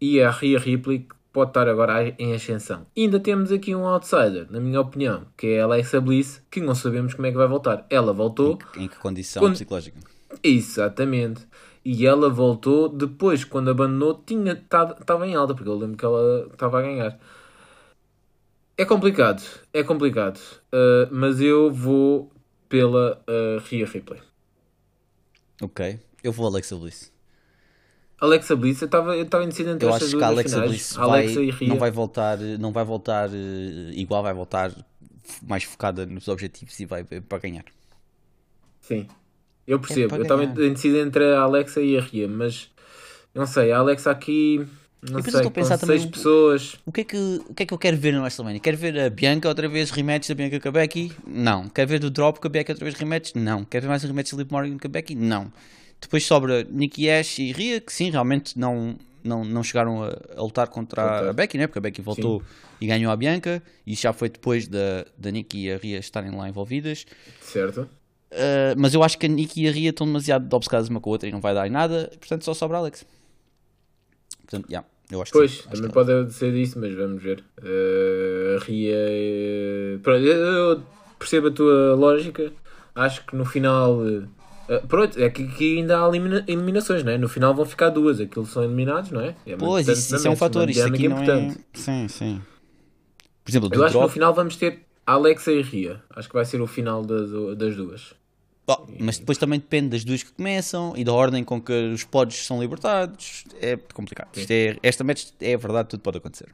E 0.00 0.20
a 0.20 0.30
Rhea 0.30 0.58
Ripley, 0.58 1.00
que 1.00 1.14
pode 1.32 1.50
estar 1.50 1.68
agora 1.68 2.14
em 2.18 2.34
ascensão. 2.34 2.86
E 2.96 3.02
ainda 3.02 3.18
temos 3.20 3.50
aqui 3.52 3.74
um 3.74 3.86
outsider, 3.86 4.46
na 4.50 4.60
minha 4.60 4.80
opinião, 4.80 5.26
que 5.36 5.46
é 5.48 5.60
a 5.60 5.64
Alexa 5.64 6.00
Bliss, 6.00 6.42
que 6.50 6.60
não 6.60 6.74
sabemos 6.74 7.14
como 7.14 7.26
é 7.26 7.30
que 7.30 7.36
vai 7.36 7.46
voltar. 7.48 7.86
Ela 7.90 8.12
voltou, 8.12 8.58
Em 8.76 8.88
que 8.88 8.96
condição 8.98 9.42
Quando- 9.42 9.54
psicológica? 9.54 9.98
exatamente. 10.42 11.46
E 11.84 12.06
ela 12.06 12.28
voltou 12.28 12.88
depois, 12.88 13.44
quando 13.44 13.70
abandonou, 13.70 14.22
tinha 14.26 14.52
estava 14.52 15.26
em 15.26 15.34
alta, 15.34 15.54
porque 15.54 15.68
eu 15.68 15.76
lembro 15.76 15.96
que 15.96 16.04
ela 16.04 16.48
estava 16.52 16.78
a 16.78 16.82
ganhar. 16.82 17.18
É 18.76 18.84
complicado, 18.84 19.42
é 19.72 19.82
complicado. 19.82 20.38
Uh, 20.72 21.08
mas 21.10 21.40
eu 21.40 21.72
vou 21.72 22.30
pela 22.68 23.20
uh, 23.26 23.58
Rhea 23.68 23.86
Ripley. 23.86 24.20
Ok. 25.62 25.98
Eu 26.22 26.32
vou 26.32 26.46
Alexa 26.46 26.76
Bliss. 26.76 27.12
Alexa 28.20 28.56
Bliss, 28.56 28.82
eu 28.82 28.86
estava 28.86 29.16
eu 29.16 29.24
indeciso 29.42 29.70
entre 29.70 29.86
Eu 29.86 29.90
estas 29.90 30.08
acho 30.08 30.16
que 30.16 30.16
duas 30.16 30.22
a 30.22 30.26
Alexa 30.26 30.54
finais. 30.54 30.70
Bliss 30.70 30.98
Alexa 30.98 31.34
vai, 31.34 31.44
e 31.44 31.50
Rhea. 31.50 31.68
não 31.68 31.78
vai 31.78 31.90
voltar, 31.90 32.38
não 32.38 32.72
vai 32.72 32.84
voltar 32.84 33.28
eh, 33.32 33.92
igual, 33.92 34.22
vai 34.22 34.34
voltar 34.34 34.72
mais 35.42 35.62
focada 35.64 36.04
nos 36.04 36.26
objetivos 36.26 36.78
e 36.80 36.86
vai 36.86 37.04
para 37.04 37.38
ganhar. 37.38 37.64
Sim, 38.80 39.06
eu 39.66 39.78
percebo. 39.78 40.16
É 40.16 40.18
eu 40.18 40.22
estava 40.22 40.44
indeciso 40.44 40.96
entre 40.96 41.32
a 41.34 41.42
Alexa 41.42 41.80
e 41.80 41.96
a 41.96 42.00
Ria, 42.00 42.26
mas 42.26 42.70
não 43.34 43.46
sei, 43.46 43.70
a 43.70 43.78
Alexa 43.78 44.10
aqui, 44.10 44.66
não 45.00 45.22
sei, 45.22 45.28
estou 45.28 45.40
a 45.40 45.44
com 45.44 45.50
pensar 45.50 45.78
também 45.78 45.98
seis 45.98 46.10
pessoas. 46.10 46.76
O 46.84 46.90
que, 46.90 47.02
é 47.02 47.04
que, 47.04 47.16
o 47.48 47.54
que 47.54 47.62
é 47.62 47.66
que 47.66 47.72
eu 47.74 47.78
quero 47.78 47.96
ver 47.96 48.12
no 48.12 48.20
WrestleMania? 48.20 48.60
Quero 48.60 48.76
ver 48.76 48.98
a 48.98 49.10
Bianca 49.10 49.48
outra 49.48 49.68
vez 49.68 49.90
rematch 49.90 50.28
da 50.28 50.34
Bianca 50.34 50.58
com 50.58 50.68
a 50.68 50.72
Becky? 50.72 51.12
Não. 51.24 51.68
Quero 51.68 51.88
ver 51.88 52.00
do 52.00 52.10
Drop 52.10 52.40
com 52.40 52.48
a 52.48 52.50
Becky 52.50 52.72
outra 52.72 52.84
vez 52.84 52.96
rematch? 52.98 53.32
Não. 53.36 53.64
Quero 53.64 53.82
ver 53.82 53.88
mais 53.88 54.02
um 54.02 54.08
rematch 54.08 54.30
de 54.30 54.36
Liv 54.36 54.50
Morgan 54.50 54.76
com 54.76 54.88
a 54.88 54.90
Becky? 54.90 55.14
Não. 55.14 55.52
Depois 56.00 56.24
sobra 56.24 56.64
Nikki 56.64 57.10
Ash 57.10 57.38
e 57.38 57.52
Rhea, 57.52 57.80
que 57.80 57.92
sim, 57.92 58.10
realmente 58.10 58.58
não, 58.58 58.96
não, 59.22 59.44
não 59.44 59.62
chegaram 59.62 60.02
a, 60.02 60.16
a 60.36 60.42
lutar 60.42 60.68
contra 60.68 61.30
a 61.30 61.32
Becky, 61.32 61.58
né? 61.58 61.66
porque 61.66 61.78
a 61.78 61.82
Becky 61.82 62.00
voltou 62.00 62.42
e 62.80 62.86
ganhou 62.86 63.10
a 63.10 63.16
Bianca, 63.16 63.62
e 63.84 63.92
isso 63.92 64.02
já 64.02 64.12
foi 64.12 64.28
depois 64.28 64.68
da, 64.68 65.04
da 65.16 65.30
Nikki 65.30 65.66
e 65.66 65.72
a 65.72 65.76
Rhea 65.76 65.98
estarem 65.98 66.30
lá 66.30 66.48
envolvidas. 66.48 67.04
Certo? 67.40 67.88
Uh, 68.30 68.76
mas 68.76 68.94
eu 68.94 69.02
acho 69.02 69.18
que 69.18 69.26
a 69.26 69.28
Nikki 69.28 69.64
e 69.64 69.68
a 69.68 69.72
Rhea 69.72 69.90
estão 69.90 70.06
demasiado 70.06 70.52
obcecadas 70.52 70.88
uma 70.88 71.00
com 71.00 71.10
a 71.10 71.12
outra 71.12 71.28
e 71.28 71.32
não 71.32 71.40
vai 71.40 71.54
dar 71.54 71.66
em 71.66 71.70
nada, 71.70 72.10
portanto 72.18 72.44
só 72.44 72.54
sobra 72.54 72.76
a 72.76 72.80
Alex. 72.80 73.04
Portanto, 74.42 74.70
yeah, 74.70 74.86
eu 75.10 75.20
acho 75.20 75.32
que 75.32 75.38
Pois, 75.38 75.50
sim, 75.50 75.58
acho 75.58 75.70
também 75.70 75.88
que 75.88 75.94
pode 75.94 76.32
ser 76.32 76.54
isso, 76.54 76.78
mas 76.78 76.94
vamos 76.94 77.22
ver. 77.22 77.44
Eh, 77.62 78.56
a 78.56 78.64
Ria. 78.64 78.94
eh, 78.96 79.98
pronto, 80.02 80.24
eu 80.24 80.36
eu 80.36 80.82
percebo 81.18 81.48
a 81.48 81.50
tua 81.50 81.94
lógica. 81.94 82.52
Acho 82.94 83.24
que 83.26 83.36
no 83.36 83.44
final. 83.44 84.00
Eh, 84.68 84.82
pronto, 84.86 85.20
é 85.20 85.30
que 85.30 85.44
aqui 85.44 85.78
ainda 85.78 86.04
há 86.04 86.08
elimina- 86.08 86.44
eliminações, 86.46 87.02
não 87.02 87.12
é? 87.12 87.18
No 87.18 87.28
final 87.28 87.54
vão 87.54 87.64
ficar 87.64 87.90
duas, 87.90 88.20
aquilo 88.20 88.46
são 88.46 88.62
eliminados, 88.62 89.10
não 89.10 89.20
é? 89.20 89.34
é 89.46 89.56
Pois, 89.56 89.88
isso, 89.88 90.14
isso 90.14 90.26
é 90.26 90.30
um 90.30 90.36
fator, 90.36 90.62
uma 90.62 90.70
isto 90.70 90.84
aqui 90.84 91.04
é... 91.04 91.06
importante. 91.06 91.60
Sim, 91.72 92.08
sim. 92.08 92.42
Por 93.44 93.50
exemplo, 93.50 93.70
Eu 93.72 93.84
acho 93.84 93.92
que 93.92 93.98
no 93.98 94.00
drop... 94.02 94.12
final 94.12 94.34
vamos 94.34 94.56
ter 94.56 94.80
Alexa 95.06 95.50
e 95.50 95.62
Ria. 95.62 96.02
Acho 96.14 96.28
que 96.28 96.34
vai 96.34 96.44
ser 96.44 96.60
o 96.60 96.66
final 96.66 97.02
das, 97.02 97.30
das 97.56 97.74
duas. 97.74 98.14
Oh, 98.66 98.86
mas 99.00 99.18
depois 99.18 99.38
também 99.38 99.58
depende 99.58 99.88
das 99.88 100.04
duas 100.04 100.22
que 100.22 100.30
começam 100.30 100.92
e 100.94 101.02
da 101.02 101.14
ordem 101.14 101.42
com 101.42 101.58
que 101.58 101.72
os 101.72 102.04
pods 102.04 102.44
são 102.44 102.60
libertados. 102.60 103.44
É 103.62 103.78
complicado. 103.94 104.28
Isto 104.36 104.50
é, 104.50 104.76
esta 104.82 105.02
match 105.02 105.30
é 105.40 105.56
verdade, 105.56 105.88
tudo 105.88 106.00
pode 106.00 106.18
acontecer. 106.18 106.48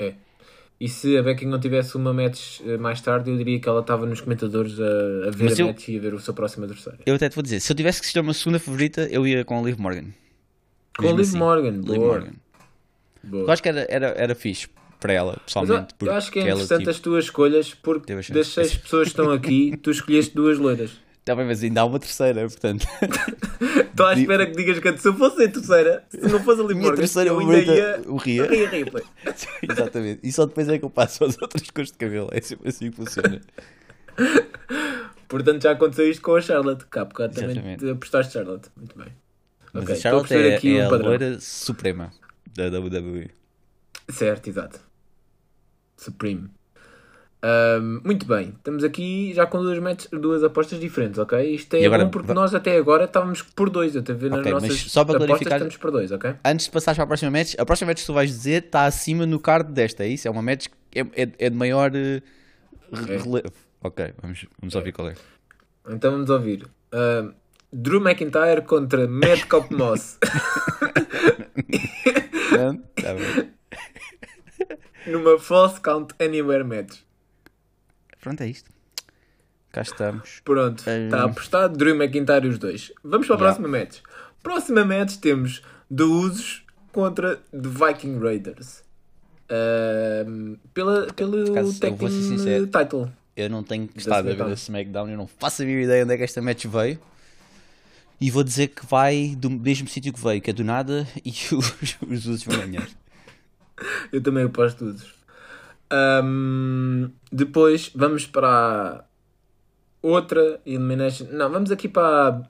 É. 0.00 0.14
E 0.80 0.88
se 0.88 1.14
a 1.18 1.22
Becky 1.22 1.44
não 1.44 1.60
tivesse 1.60 1.94
uma 1.96 2.12
match 2.14 2.60
eh, 2.66 2.78
mais 2.78 3.00
tarde, 3.02 3.30
eu 3.30 3.36
diria 3.36 3.60
que 3.60 3.68
ela 3.68 3.80
estava 3.80 4.06
nos 4.06 4.20
comentadores 4.22 4.80
a, 4.80 5.28
a 5.28 5.30
ver 5.30 5.44
Mas 5.50 5.58
a 5.58 5.62
eu- 5.62 5.66
match 5.66 5.88
e 5.88 5.98
a 5.98 6.00
ver 6.00 6.14
o 6.14 6.18
seu 6.18 6.32
próximo 6.32 6.64
adversário. 6.64 7.00
Eu 7.04 7.14
até 7.16 7.28
te 7.28 7.34
vou 7.34 7.42
dizer, 7.42 7.60
se 7.60 7.70
eu 7.70 7.76
tivesse 7.76 8.00
que 8.00 8.06
escolher 8.06 8.22
uma 8.24 8.32
segunda 8.32 8.58
favorita, 8.58 9.06
eu 9.10 9.26
ia 9.26 9.44
com 9.44 9.58
a 9.58 9.62
Liv 9.62 9.78
Morgan. 9.78 10.06
Com 10.96 11.02
Mesmo 11.02 11.18
Liv 11.18 11.28
assim, 11.28 11.38
Morgan, 11.38 11.70
Liv 11.70 11.84
boa. 11.84 11.98
Morgan. 12.14 12.32
boa. 13.22 13.44
Eu 13.44 13.50
acho 13.50 13.62
que 13.62 13.68
era, 13.68 13.86
era, 13.90 14.06
era 14.16 14.34
fixe 14.34 14.68
para 14.98 15.12
ela, 15.12 15.32
Mas 15.32 15.40
eu, 15.40 15.44
pessoalmente. 15.62 15.94
eu 16.00 16.12
acho 16.14 16.32
que 16.32 16.38
é 16.38 16.42
porque 16.42 16.50
ela, 16.50 16.62
interessante 16.62 16.78
tipo, 16.80 16.90
as 16.90 16.98
tuas 17.00 17.24
escolhas, 17.24 17.74
porque 17.74 18.12
a 18.12 18.16
das 18.16 18.46
seis 18.48 18.74
pessoas 18.76 19.02
que 19.04 19.08
estão 19.10 19.30
aqui, 19.30 19.76
tu 19.82 19.90
escolheste 19.90 20.34
duas 20.34 20.58
loiras. 20.58 20.92
Tá 21.30 21.36
bem, 21.36 21.46
mas 21.46 21.62
ainda 21.62 21.82
há 21.82 21.84
uma 21.84 22.00
terceira, 22.00 22.40
portanto. 22.40 22.84
Estou 23.88 24.04
à 24.04 24.14
espera 24.14 24.46
que 24.46 24.56
digas 24.56 24.80
que 24.80 24.98
se 24.98 25.06
eu 25.06 25.14
fosse 25.14 25.44
a 25.44 25.48
terceira, 25.48 26.04
se 26.10 26.18
não 26.22 26.40
fosse 26.42 26.60
a 26.60 26.64
Minha 26.64 26.92
terceira 26.92 27.30
eu 27.30 27.38
ainda 27.38 27.52
favorita, 27.52 27.72
ia 27.72 28.02
o 28.08 28.16
Ria. 28.16 28.46
Ria 28.48 28.68
Ripley. 28.68 29.04
Exatamente. 29.62 30.20
E 30.24 30.32
só 30.32 30.44
depois 30.44 30.68
é 30.68 30.76
que 30.76 30.84
eu 30.84 30.90
passo 30.90 31.24
às 31.24 31.40
outras 31.40 31.70
cores 31.70 31.92
de 31.92 31.98
cabelo. 31.98 32.28
É 32.32 32.40
sempre 32.40 32.68
assim 32.68 32.90
que 32.90 32.96
funciona. 32.96 33.40
Portanto, 35.28 35.62
já 35.62 35.70
aconteceu 35.70 36.10
isto 36.10 36.20
com 36.20 36.34
a 36.34 36.40
Charlotte. 36.40 36.84
Cá, 36.86 37.04
bocado 37.04 37.32
também 37.32 37.76
apostaste 37.92 38.32
Charlotte. 38.32 38.68
Muito 38.76 38.98
bem. 38.98 39.12
Mas 39.72 39.84
Ok, 39.84 39.94
a 39.94 39.98
Charlotte 39.98 40.34
é, 40.34 40.56
aqui 40.56 40.78
é 40.78 40.88
um 40.88 40.92
a 40.92 40.96
loira 40.96 41.38
suprema 41.38 42.12
da 42.56 42.64
WWE. 42.76 43.30
Certo, 44.08 44.48
exato. 44.48 44.80
Supreme. 45.96 46.50
Um, 47.42 48.02
muito 48.04 48.26
bem, 48.26 48.50
estamos 48.50 48.84
aqui 48.84 49.32
já 49.32 49.46
com 49.46 49.62
duas, 49.62 49.78
metas 49.78 50.08
duas 50.12 50.44
apostas 50.44 50.78
diferentes, 50.78 51.18
ok? 51.18 51.54
Isto 51.54 51.74
é 51.74 51.86
agora, 51.86 52.04
bom 52.04 52.10
porque 52.10 52.34
nós 52.34 52.54
até 52.54 52.76
agora 52.76 53.04
estávamos 53.04 53.40
por 53.40 53.70
dois, 53.70 53.96
eu 53.96 54.02
tenho 54.02 54.18
a 54.18 54.20
ver 54.20 54.32
okay, 54.32 54.52
nas 54.52 54.62
nossas 54.62 54.92
só 54.92 55.04
para 55.04 55.24
apostas 55.24 55.52
estamos 55.52 55.76
por 55.78 55.90
dois, 55.90 56.12
ok? 56.12 56.34
Antes 56.44 56.66
de 56.66 56.72
passares 56.72 56.96
para 56.96 57.04
a 57.04 57.06
próxima 57.06 57.30
match, 57.30 57.54
a 57.58 57.64
próxima 57.64 57.90
match 57.90 58.00
que 58.00 58.06
tu 58.06 58.12
vais 58.12 58.30
dizer 58.30 58.64
está 58.64 58.84
acima 58.84 59.24
no 59.24 59.40
card 59.40 59.72
desta, 59.72 60.04
é 60.04 60.08
isso? 60.08 60.28
É 60.28 60.30
uma 60.30 60.42
match 60.42 60.66
que 60.90 61.00
é, 61.00 61.02
é, 61.14 61.32
é 61.38 61.50
de 61.50 61.56
maior 61.56 61.90
eh, 61.94 62.22
uh, 62.92 63.10
é. 63.10 63.16
relevo. 63.16 63.52
Ok, 63.82 64.12
vamos, 64.20 64.46
vamos 64.60 64.74
ouvir 64.74 64.90
é. 64.90 64.92
qual 64.92 65.08
é. 65.08 65.14
Então 65.88 66.12
vamos 66.12 66.28
ouvir. 66.28 66.64
Uh, 66.92 67.32
Drew 67.72 68.02
McIntyre 68.02 68.62
contra 68.62 69.08
Matt 69.08 69.46
Cop 69.46 69.74
Moss. 69.74 70.18
Tá 72.96 73.14
Numa 75.06 75.38
false 75.38 75.80
count 75.80 76.12
anywhere 76.20 76.64
match. 76.64 76.98
Pronto, 78.20 78.40
é 78.42 78.48
isto. 78.48 78.70
Cá 79.72 79.82
estamos. 79.82 80.40
Pronto, 80.44 80.80
está 80.88 81.24
apostado. 81.24 81.76
Drew 81.76 81.94
McIntyre 81.94 82.48
os 82.48 82.58
dois. 82.58 82.92
Vamos 83.04 83.26
para 83.26 83.36
a 83.36 83.38
Yeah. 83.38 83.56
próxima 83.56 83.78
match. 83.78 83.98
Próxima 84.42 84.84
match 84.84 85.16
temos 85.16 85.62
The 85.94 86.02
Usos 86.02 86.64
contra 86.92 87.36
The 87.52 87.68
Viking 87.68 88.18
Raiders. 88.18 88.82
Ahm, 89.48 90.56
pela, 90.74 91.06
pelo 91.12 91.72
Tag 91.74 91.96
Team 91.96 92.10
sincero. 92.10 92.66
Title. 92.66 93.10
Eu 93.36 93.48
não 93.48 93.62
tenho 93.62 93.88
estado 93.96 94.28
a 94.28 94.34
ver 94.34 94.42
a 94.42 94.52
SmackDown, 94.52 95.08
eu 95.08 95.16
não 95.16 95.26
faço 95.26 95.62
a 95.62 95.64
mínima 95.64 95.84
ideia 95.84 96.04
onde 96.04 96.14
é 96.14 96.16
que 96.16 96.24
esta 96.24 96.42
match 96.42 96.66
veio. 96.66 96.98
E 98.20 98.30
vou 98.30 98.44
dizer 98.44 98.68
que 98.68 98.84
vai 98.84 99.34
do 99.38 99.48
mesmo 99.48 99.88
sítio 99.88 100.12
que 100.12 100.20
veio, 100.20 100.42
que 100.42 100.50
é 100.50 100.52
do 100.52 100.62
nada, 100.64 101.06
e 101.24 101.30
os, 101.30 101.96
os 102.06 102.26
Usos 102.26 102.42
vão 102.44 102.58
ganhar. 102.58 102.86
Eu 104.12 104.20
também 104.22 104.44
aposto 104.44 104.84
Usos. 104.84 105.14
Ahm, 105.90 107.10
depois 107.32 107.90
vamos 107.94 108.26
para 108.26 109.04
outra 110.02 110.60
Elimination. 110.64 111.26
Não, 111.32 111.50
vamos 111.50 111.70
aqui 111.70 111.88
para. 111.88 112.42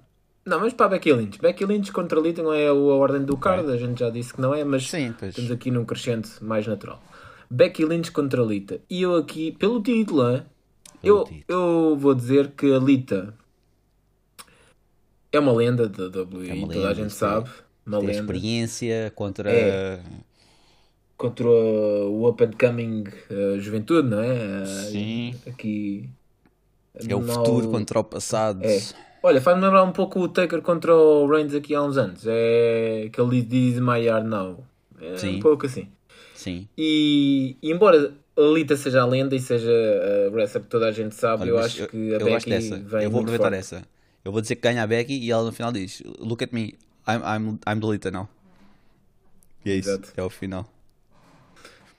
Não, 0.44 0.58
vamos 0.58 0.74
para 0.74 0.86
a 0.86 0.88
Becky 0.90 1.12
Lynch. 1.12 1.38
Becky 1.40 1.64
Lynch 1.64 1.92
contra 1.92 2.18
Lita 2.20 2.42
não 2.42 2.52
é 2.52 2.66
a 2.68 2.74
ordem 2.74 3.22
do 3.24 3.36
card, 3.36 3.70
a 3.70 3.76
gente 3.76 4.00
já 4.00 4.10
disse 4.10 4.32
que 4.34 4.40
não 4.40 4.54
é, 4.54 4.64
mas 4.64 4.88
Sim, 4.88 5.14
estamos 5.22 5.50
aqui 5.50 5.70
num 5.70 5.84
crescente 5.84 6.42
mais 6.42 6.66
natural. 6.66 7.02
Becky 7.50 7.84
Lynch 7.84 8.10
contra 8.10 8.42
Lita. 8.42 8.80
E 8.88 9.02
eu 9.02 9.16
aqui, 9.16 9.52
pelo 9.52 9.82
título, 9.82 10.30
hein, 10.30 10.42
eu, 11.02 11.28
eu 11.48 11.96
vou 11.98 12.14
dizer 12.14 12.52
que 12.52 12.72
a 12.72 12.78
Lita 12.78 13.34
é 15.32 15.38
uma 15.38 15.52
lenda 15.52 15.88
da 15.88 16.04
WWE, 16.06 16.50
É 16.50 16.66
toda 16.66 16.88
a 16.88 16.94
gente 16.94 17.12
sim. 17.12 17.18
sabe. 17.18 17.50
Uma 17.86 17.98
Tem 17.98 18.08
lenda. 18.08 18.20
experiência 18.20 19.12
contra. 19.14 19.50
É. 19.50 20.00
Contra 21.20 21.46
o 21.46 22.26
Up 22.26 22.42
and 22.42 22.52
Coming 22.58 23.04
uh, 23.30 23.60
Juventude, 23.60 24.08
não 24.08 24.22
é? 24.22 24.64
Sim. 24.64 25.34
Aqui. 25.46 26.08
É 26.94 27.14
o 27.14 27.20
futuro 27.20 27.68
contra 27.68 28.00
o 28.00 28.04
passado. 28.04 28.64
É. 28.64 28.80
Olha, 29.22 29.38
faz-me 29.38 29.62
lembrar 29.62 29.84
um 29.84 29.92
pouco 29.92 30.18
o 30.18 30.28
Taker 30.28 30.62
contra 30.62 30.96
o 30.96 31.26
Reigns 31.26 31.54
aqui 31.54 31.74
há 31.74 31.82
uns 31.82 31.98
anos. 31.98 32.22
É 32.26 33.10
que 33.12 33.20
ele 33.20 33.42
diz 33.42 33.78
My 33.78 33.98
Yard 33.98 34.26
Now. 34.26 34.64
É 34.98 35.18
Sim. 35.18 35.36
um 35.36 35.40
pouco 35.40 35.66
assim. 35.66 35.88
Sim. 36.34 36.66
E, 36.78 37.54
e 37.62 37.70
embora 37.70 38.14
a 38.34 38.40
Lita 38.40 38.74
seja 38.74 39.02
a 39.02 39.06
lenda 39.06 39.36
e 39.36 39.40
seja 39.40 39.70
a 39.70 40.30
wrestler 40.30 40.64
que 40.64 40.70
toda 40.70 40.88
a 40.88 40.92
gente 40.92 41.14
sabe, 41.14 41.42
Olha, 41.42 41.50
eu 41.50 41.58
acho 41.58 41.82
eu, 41.82 41.88
que 41.88 42.14
a 42.14 42.18
eu 42.18 42.24
Becky 42.24 42.48
dessa. 42.48 42.78
vem 42.78 43.02
Eu 43.04 43.10
vou 43.10 43.20
aproveitar 43.20 43.50
forte. 43.50 43.58
essa. 43.58 43.82
Eu 44.24 44.32
vou 44.32 44.40
dizer 44.40 44.56
que 44.56 44.62
ganha 44.62 44.82
a 44.82 44.86
Becky 44.86 45.18
e 45.18 45.30
ela 45.30 45.44
no 45.44 45.52
final 45.52 45.70
diz: 45.70 46.02
Look 46.18 46.42
at 46.42 46.50
me, 46.50 46.78
I'm, 47.06 47.20
I'm, 47.20 47.58
I'm 47.70 47.78
the 47.78 47.92
Lita 47.92 48.10
now. 48.10 48.26
E 49.66 49.70
é 49.70 49.76
isso. 49.76 49.90
Exato. 49.90 50.12
É 50.16 50.22
o 50.22 50.30
final. 50.30 50.66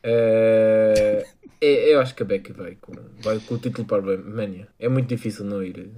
É, 0.04 1.26
é- 1.62 1.94
eu 1.94 2.00
acho 2.02 2.16
que 2.16 2.24
a 2.24 2.26
Becky 2.26 2.52
vai 2.54 2.76
com, 2.76 2.94
vai 3.22 3.40
com 3.40 3.56
o 3.56 3.58
título 3.60 3.88
para 3.88 4.00
a 4.14 4.18
Mania. 4.18 4.68
É 4.80 4.90
muito 4.90 5.08
difícil 5.08 5.46
não 5.46 5.64
ir. 5.64 5.92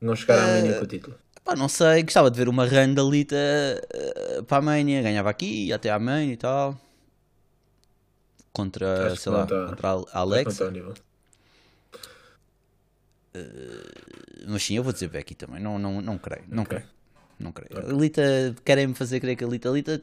Não 0.00 0.14
chegar 0.14 0.38
à 0.38 0.46
Mania 0.46 0.78
com 0.78 0.84
o 0.84 0.88
título. 0.88 1.16
Pá, 1.44 1.54
não 1.56 1.68
sei, 1.68 2.02
gostava 2.02 2.30
de 2.30 2.36
ver 2.38 2.48
uma 2.48 2.66
run 2.66 2.92
da 2.94 3.02
Lita 3.02 3.36
eh, 3.36 4.42
para 4.46 4.58
a 4.58 4.62
Mania. 4.62 5.02
Ganhava 5.02 5.30
aqui, 5.30 5.72
até 5.72 5.90
à 5.90 5.98
Mania 5.98 6.32
e 6.32 6.36
tal. 6.36 6.78
Contra, 8.52 9.12
Acho 9.12 9.16
sei 9.16 9.32
lá, 9.32 9.46
tá- 9.46 9.66
contra 9.66 9.88
a 10.12 10.18
Alexa. 10.20 10.64
ao 10.64 10.70
nível. 10.70 10.94
Mas 14.46 14.62
sim, 14.62 14.74
eu 14.76 14.82
vou 14.82 14.92
dizer 14.92 15.08
Becky 15.08 15.34
também. 15.34 15.60
Não, 15.60 15.78
não, 15.78 16.00
não 16.00 16.18
creio, 16.18 16.44
não 16.48 16.62
Ok. 16.62 16.78
creio. 16.78 16.95
Não 17.38 17.52
creio. 17.52 17.86
A 17.86 17.92
Lita, 17.92 18.22
querem-me 18.64 18.94
fazer 18.94 19.20
crer 19.20 19.36
que 19.36 19.44
a 19.44 19.46
Lita, 19.46 19.68
a 19.68 19.72
Lita 19.72 20.02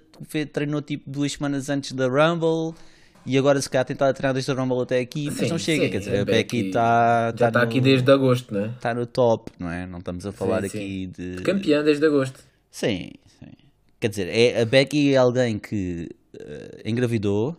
treinou 0.51 0.81
tipo 0.81 1.09
duas 1.09 1.31
semanas 1.31 1.69
antes 1.69 1.91
da 1.93 2.07
Rumble 2.07 2.75
e 3.25 3.37
agora 3.37 3.59
se 3.61 3.69
calhar 3.69 3.85
tentar 3.85 4.13
treinar 4.13 4.33
desde 4.33 4.51
a 4.51 4.53
Rumble 4.53 4.81
até 4.81 4.99
aqui, 4.99 5.25
mas 5.27 5.37
Sim, 5.37 5.47
não 5.49 5.57
chega. 5.57 5.85
sim, 5.85 5.89
quer 5.91 5.99
dizer, 5.99 6.17
a 6.17 6.21
a 6.21 6.25
Becky 6.25 6.67
está 6.67 7.33
Já 7.35 7.47
está 7.47 7.61
aqui 7.61 7.79
desde 7.81 8.11
agosto, 8.11 8.53
não 8.53 8.65
é? 8.65 8.69
tá 8.79 8.93
no 8.93 9.05
top, 9.05 9.51
não 9.57 9.69
é? 9.71 9.87
Não 9.87 9.99
estamos 9.99 10.25
a 10.25 10.31
falar 10.31 10.61
sim. 10.61 10.67
aqui 10.67 11.07
de. 11.07 11.41
Campeã 11.43 11.83
desde 11.83 12.05
agosto. 12.05 12.39
Sim, 12.69 13.11
sim. 13.39 13.51
Quer 13.99 14.09
dizer, 14.09 14.27
é, 14.29 14.61
a 14.61 14.65
Becky 14.65 15.13
é 15.13 15.17
alguém 15.17 15.57
que 15.57 16.09
eh, 16.37 16.81
engravidou, 16.85 17.55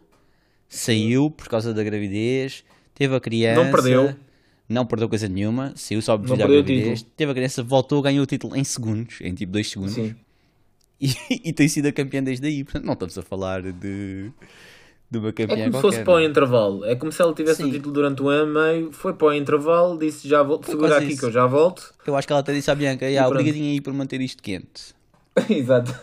saiu 0.68 1.30
por 1.30 1.48
causa 1.48 1.72
da 1.72 1.82
gravidez, 1.82 2.62
teve 2.94 3.14
a 3.14 3.20
criança. 3.20 3.64
Não 3.64 3.70
perdeu. 3.70 4.14
Não 4.68 4.86
perdeu 4.86 5.08
coisa 5.08 5.28
nenhuma, 5.28 5.72
saiu 5.76 6.00
só 6.00 6.14
o 6.14 6.18
gravidez, 6.18 7.02
teve 7.16 7.32
a 7.32 7.34
criança, 7.34 7.62
voltou, 7.62 8.00
ganhou 8.00 8.22
o 8.22 8.26
título 8.26 8.56
em 8.56 8.64
segundos, 8.64 9.20
em 9.20 9.34
tipo 9.34 9.52
2 9.52 9.68
segundos, 9.70 9.94
Sim. 9.94 10.14
e, 11.00 11.10
e 11.50 11.52
tem 11.52 11.68
sido 11.68 11.86
a 11.88 11.92
campeã 11.92 12.22
desde 12.22 12.46
aí. 12.46 12.64
Portanto, 12.64 12.84
não 12.84 12.94
estamos 12.94 13.18
a 13.18 13.22
falar 13.22 13.60
de, 13.62 14.30
de 15.10 15.18
uma 15.18 15.28
É 15.28 15.32
campeã 15.32 15.64
como 15.70 15.74
se 15.74 15.80
fosse 15.82 16.02
para 16.02 16.14
o 16.14 16.18
é? 16.18 16.24
intervalo. 16.24 16.84
É 16.86 16.96
como 16.96 17.12
se 17.12 17.20
ela 17.20 17.34
tivesse 17.34 17.62
Sim. 17.62 17.68
o 17.68 17.72
título 17.72 17.92
durante 17.92 18.22
um 18.22 18.28
ano 18.28 18.50
e 18.50 18.54
meio, 18.78 18.92
foi 18.92 19.12
para 19.12 19.26
o 19.26 19.32
intervalo, 19.34 19.98
disse 19.98 20.26
já 20.26 20.42
volto, 20.42 20.66
segura 20.70 20.96
aqui 20.96 21.08
isso. 21.08 21.18
que 21.20 21.26
eu 21.26 21.32
já 21.32 21.44
volto. 21.46 21.92
Eu 22.06 22.16
acho 22.16 22.26
que 22.26 22.32
ela 22.32 22.40
até 22.40 22.54
disse 22.54 22.70
à 22.70 22.74
Bianca, 22.74 23.06
"Ya, 23.08 23.22
pronto. 23.24 23.34
obrigadinha 23.40 23.70
aí 23.70 23.80
por 23.82 23.92
manter 23.92 24.20
isto 24.22 24.42
quente. 24.42 24.94
Exato. 25.50 25.94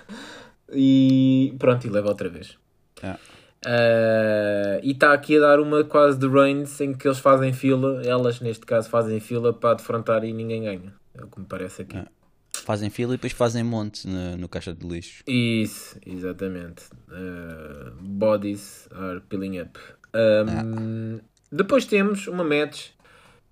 E 0.73 1.53
pronto, 1.57 1.85
e 1.87 1.89
leva 1.89 2.09
outra 2.09 2.29
vez. 2.29 2.57
Ah. 3.01 3.17
Ah, 3.65 4.79
e 4.81 4.91
está 4.91 5.13
aqui 5.13 5.37
a 5.37 5.41
dar 5.41 5.59
uma 5.59 5.83
quase 5.83 6.17
de 6.17 6.27
Reigns 6.27 6.79
em 6.81 6.93
que 6.93 7.07
eles 7.07 7.19
fazem 7.19 7.53
fila, 7.53 8.01
elas 8.05 8.39
neste 8.39 8.65
caso 8.65 8.89
fazem 8.89 9.19
fila 9.19 9.53
para 9.53 9.75
defrontar 9.75 10.23
e 10.23 10.33
ninguém 10.33 10.63
ganha. 10.63 10.93
É 11.13 11.23
o 11.23 11.27
que 11.27 11.39
me 11.39 11.45
parece 11.45 11.83
aqui. 11.83 11.97
Ah. 11.97 12.07
Fazem 12.53 12.89
fila 12.89 13.13
e 13.13 13.17
depois 13.17 13.33
fazem 13.33 13.63
monte 13.63 14.07
no, 14.07 14.37
no 14.37 14.47
caixa 14.47 14.73
de 14.73 14.85
lixo. 14.85 15.23
Isso, 15.25 15.97
exatamente. 16.05 16.83
Uh, 17.09 17.91
bodies 17.99 18.87
are 18.91 19.21
peeling 19.21 19.59
up. 19.59 19.79
Um, 20.13 21.19
Depois 21.51 21.85
temos 21.85 22.27
uma 22.27 22.43
match, 22.43 22.89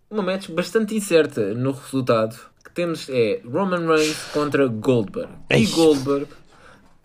uma 0.09 0.21
match 0.21 0.49
bastante 0.49 0.95
incerta 0.95 1.53
no 1.53 1.71
resultado. 1.71 2.37
Que 2.63 2.71
temos 2.71 3.09
é 3.09 3.41
Roman 3.45 3.87
Reigns 3.87 4.21
contra 4.33 4.67
Goldberg. 4.67 5.31
E 5.49 5.55
Ei. 5.55 5.65
Goldberg, 5.67 6.27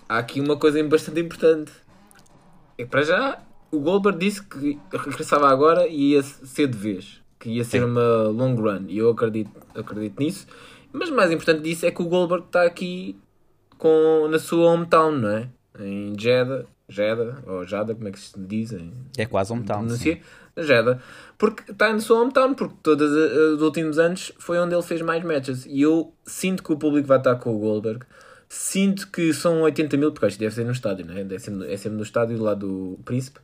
há 0.08 0.18
aqui 0.18 0.40
uma 0.40 0.56
coisa 0.56 0.82
bastante 0.84 1.20
importante. 1.20 1.72
Para 2.90 3.02
já, 3.02 3.42
o 3.70 3.78
Goldberg 3.80 4.18
disse 4.18 4.42
que 4.42 4.78
regressava 4.92 5.48
agora 5.48 5.86
e 5.86 6.12
ia 6.12 6.22
ser 6.22 6.66
de 6.68 6.76
vez. 6.78 7.20
Que 7.38 7.50
ia 7.50 7.64
ser 7.64 7.80
Sim. 7.80 7.84
uma 7.86 8.24
long 8.28 8.54
run. 8.54 8.84
E 8.88 8.98
eu 8.98 9.10
acredito, 9.10 9.50
acredito 9.74 10.18
nisso. 10.20 10.46
Mas 10.92 11.10
mais 11.10 11.30
importante 11.30 11.62
disso 11.62 11.84
é 11.86 11.90
que 11.90 12.02
o 12.02 12.06
Goldberg 12.06 12.46
está 12.46 12.62
aqui 12.62 13.16
com, 13.78 14.28
na 14.30 14.38
sua 14.38 14.70
hometown, 14.72 15.12
não 15.12 15.28
é? 15.30 15.48
Em 15.78 16.14
Jeddah, 16.18 16.64
Jeddah, 16.88 17.42
ou 17.46 17.64
Jada, 17.64 17.94
como 17.94 18.08
é 18.08 18.12
que 18.12 18.20
se 18.20 18.38
diz? 18.38 18.72
Em, 18.72 18.92
É 19.18 19.26
quase 19.26 19.50
town. 19.50 19.62
sim. 19.64 19.66
pronuncia? 19.66 20.20
Jeddah. 20.56 21.00
Porque 21.36 21.72
está 21.72 21.92
na 21.92 21.98
sua 21.98 22.20
hometown, 22.22 22.54
porque 22.54 22.76
todos 22.82 23.10
os 23.10 23.60
últimos 23.60 23.98
anos 23.98 24.32
foi 24.38 24.58
onde 24.58 24.74
ele 24.74 24.82
fez 24.82 25.02
mais 25.02 25.22
matches. 25.24 25.66
E 25.66 25.82
eu 25.82 26.12
sinto 26.24 26.62
que 26.62 26.72
o 26.72 26.76
público 26.76 27.08
vai 27.08 27.18
estar 27.18 27.34
com 27.36 27.54
o 27.54 27.58
Goldberg. 27.58 28.06
Sinto 28.48 29.10
que 29.10 29.32
são 29.32 29.62
80 29.62 29.96
mil, 29.96 30.12
porque 30.12 30.26
acho 30.26 30.36
que 30.36 30.44
deve 30.44 30.54
ser 30.54 30.64
no 30.64 30.72
estádio, 30.72 31.06
não 31.06 31.16
é? 31.16 31.24
Deve 31.24 31.38
ser, 31.42 31.50
no- 31.50 31.64
é 31.64 31.76
sempre 31.76 31.96
no 31.96 32.02
estádio 32.02 32.40
lá 32.42 32.54
do 32.54 32.98
Príncipe. 33.04 33.40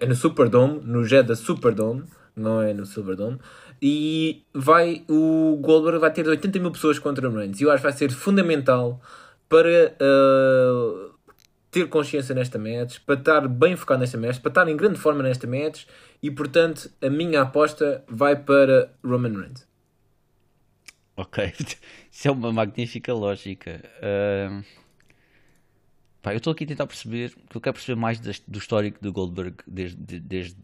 É 0.00 0.06
no 0.06 0.14
Superdome, 0.14 0.80
no 0.84 1.04
Jeddah 1.04 1.36
Superdome, 1.36 2.04
não 2.34 2.60
é 2.60 2.72
no 2.74 2.84
Silverdome. 2.84 3.38
E 3.80 4.42
vai, 4.52 5.04
o 5.08 5.56
Goldberg 5.60 5.98
vai 6.00 6.12
ter 6.12 6.26
80 6.26 6.58
mil 6.58 6.72
pessoas 6.72 6.98
contra 6.98 7.28
o 7.28 7.32
Reigns. 7.34 7.60
E 7.60 7.64
eu 7.64 7.70
acho 7.70 7.78
que 7.82 7.88
vai 7.88 7.92
ser 7.96 8.10
fundamental 8.10 9.00
para 9.48 9.94
ah, 10.00 11.10
ter 11.70 11.86
consciência 11.88 12.34
nesta 12.34 12.58
match, 12.58 12.98
para 13.06 13.14
estar 13.14 13.46
bem 13.46 13.76
focado 13.76 14.00
nesta 14.00 14.18
match, 14.18 14.40
para 14.40 14.50
estar 14.50 14.68
em 14.68 14.76
grande 14.76 14.98
forma 14.98 15.22
nesta 15.22 15.46
match. 15.46 15.84
E 16.20 16.28
portanto, 16.30 16.90
a 17.00 17.08
minha 17.08 17.42
aposta 17.42 18.02
vai 18.08 18.34
para 18.34 18.90
Roman 19.04 19.38
Reigns. 19.38 19.67
Ok, 21.18 21.52
isso 22.12 22.28
é 22.28 22.30
uma 22.30 22.52
magnífica 22.52 23.12
lógica. 23.12 23.82
Ahm, 24.00 24.62
pá, 26.22 26.32
eu 26.32 26.38
estou 26.38 26.52
aqui 26.52 26.64
a 26.64 26.66
tentar 26.68 26.86
perceber, 26.86 27.32
porque 27.44 27.56
eu 27.56 27.60
quero 27.60 27.74
perceber 27.74 28.00
mais 28.00 28.18
do 28.20 28.58
histórico 28.58 28.98
do 29.02 29.12
Goldberg, 29.12 29.56
desde, 29.66 29.96
de- 29.96 30.20
desde 30.20 30.56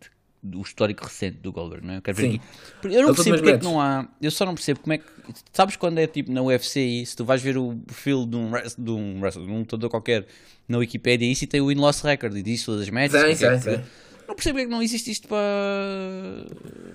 o 0.54 0.60
histórico 0.62 1.02
recente 1.04 1.38
do 1.38 1.50
Goldberg, 1.50 1.86
não 1.86 1.94
é? 1.94 1.96
Eu 1.96 2.02
quero 2.02 2.16
ver 2.18 2.22
Sim. 2.30 2.36
aqui. 2.36 2.94
Eu 2.94 3.02
não 3.02 3.10
As 3.10 3.16
percebo 3.16 3.36
porque 3.38 3.50
é 3.50 3.58
que 3.58 3.64
não 3.64 3.80
há. 3.80 4.08
Eu 4.20 4.30
só 4.30 4.44
não 4.44 4.54
percebo 4.54 4.80
como 4.80 4.92
é 4.92 4.98
que. 4.98 5.04
Sabes 5.52 5.74
quando 5.76 5.98
é 5.98 6.06
tipo 6.06 6.30
na 6.30 6.42
UFC 6.42 7.04
se 7.06 7.16
tu 7.16 7.24
vais 7.24 7.42
ver 7.42 7.56
o 7.56 7.74
perfil 7.86 8.26
de 8.26 8.36
um, 8.36 8.50
wrest- 8.50 8.78
de 8.78 8.90
um, 8.90 9.20
wrestler, 9.20 9.46
de 9.46 9.52
um 9.52 9.58
lutador 9.60 9.88
qualquer 9.90 10.26
na 10.68 10.78
Wikipedia, 10.78 11.30
isso 11.32 11.44
e 11.44 11.46
tem 11.46 11.60
o 11.62 11.66
win-loss 11.68 12.02
record 12.02 12.36
e 12.36 12.42
diz 12.42 12.62
todas 12.64 12.82
as 12.82 12.90
matches. 12.90 13.12
Sim, 13.20 13.26
que 13.28 13.34
sim, 13.36 13.48
que- 13.70 13.76
sim. 13.76 13.84
Não 14.28 14.34
percebo 14.34 14.54
porque 14.54 14.60
é 14.60 14.64
que 14.66 14.70
não 14.70 14.82
existe 14.82 15.10
isto 15.10 15.26
para, 15.28 16.46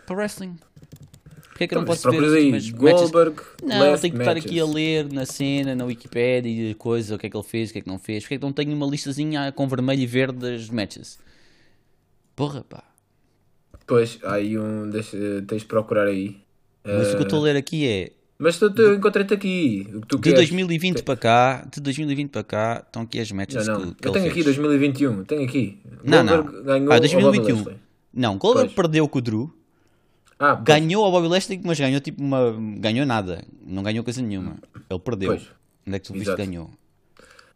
para 0.05 0.15
wrestling. 0.15 0.55
Porque 1.59 1.63
é 1.65 1.67
que 1.67 1.75
eu 1.75 1.77
não 1.77 1.83
Então, 1.83 1.93
mas 1.93 2.01
posso 2.01 2.09
ver 2.09 2.15
as 2.15 2.21
procuras 2.21 2.33
aí, 2.33 2.43
últimas 2.53 2.71
matches? 2.71 3.11
Goldberg, 3.11 3.41
Não, 3.63 3.79
last 3.91 4.01
tenho 4.01 4.13
que 4.13 4.19
estar 4.21 4.33
matches. 4.35 4.45
aqui 4.45 4.59
a 4.61 4.65
ler 4.65 5.11
na 5.11 5.25
cena, 5.25 5.75
na 5.75 5.83
Wikipedia, 5.83 6.75
coisa, 6.75 7.15
o 7.15 7.19
que 7.19 7.27
é 7.27 7.29
que 7.29 7.35
ele 7.35 7.43
fez, 7.43 7.69
o 7.69 7.73
que 7.73 7.79
é 7.79 7.81
que 7.81 7.87
não 7.89 7.99
fez. 7.99 8.23
Porque 8.23 8.35
é 8.35 8.37
que 8.37 8.43
não 8.45 8.53
tenho 8.53 8.73
uma 8.73 8.85
listazinha 8.87 9.51
com 9.51 9.67
vermelho 9.67 10.01
e 10.01 10.05
verde 10.05 10.37
das 10.39 10.69
matches? 10.69 11.19
Porra, 12.33 12.63
pá. 12.63 12.83
Pois, 13.85 14.19
há 14.23 14.35
aí 14.35 14.57
um. 14.57 14.89
Deixa, 14.89 15.17
tens 15.47 15.61
de 15.63 15.67
procurar 15.67 16.05
aí. 16.07 16.37
Mas 16.85 17.07
o 17.07 17.11
que 17.11 17.15
eu 17.15 17.19
Ah, 17.19 17.23
estou 17.23 17.39
a 17.39 17.41
ler 17.43 17.55
aqui 17.57 17.85
é 17.87 18.11
Mas 18.37 18.57
tu, 18.57 18.71
tu, 18.73 18.81
eu 18.81 18.95
encontrei-te 18.95 19.33
aqui. 19.33 19.85
O 19.93 19.99
que 20.01 20.07
tu 20.07 20.15
De 20.15 20.21
queres. 20.23 20.39
2020 20.39 21.03
para 21.03 21.17
cá, 21.17 21.67
de 21.69 21.81
2020 21.81 22.29
para 22.31 22.43
cá, 22.43 22.83
estão 22.87 23.01
aqui 23.01 23.19
as 23.19 23.29
matches 23.33 23.67
Não, 23.67 23.79
que, 23.79 23.85
não. 23.85 23.93
que 23.93 24.07
Eu 24.07 24.11
ele 24.11 24.13
tenho 24.13 24.25
aqui 24.31 24.43
fez. 24.43 24.45
2021. 24.45 25.23
Tenho 25.25 25.43
aqui. 25.43 25.77
Não, 26.03 26.23
não. 26.23 26.37
Goldberg 26.43 26.63
ganhou 26.65 26.91
Ah, 26.91 26.95
ao 26.95 26.99
2021. 27.01 27.55
Bobby 27.57 27.65
Lashley. 27.69 27.77
Não, 28.13 28.37
Goldberg 28.37 28.69
Pois. 28.69 28.75
perdeu 28.75 29.07
com 29.09 29.19
o 29.19 29.21
Drew, 29.21 29.53
Ah, 30.39 30.55
ganhou 30.55 31.03
ao 31.03 31.11
Bobby 31.11 31.27
Lashley, 31.27 31.59
mas 31.63 31.77
ganhou 31.79 31.99
tipo 31.99 32.23
uma. 32.23 32.55
ganhou 32.79 33.05
nada. 33.05 33.43
Não 33.61 33.83
ganhou 33.83 34.03
coisa 34.05 34.21
nenhuma. 34.21 34.55
Ele 34.89 34.99
perdeu. 34.99 35.31
Pois. 35.31 35.49
Onde 35.85 35.95
é 35.97 35.99
que 35.99 36.05
tu 36.07 36.13
viste 36.13 36.29
Exato. 36.29 36.37
ganhou? 36.37 36.69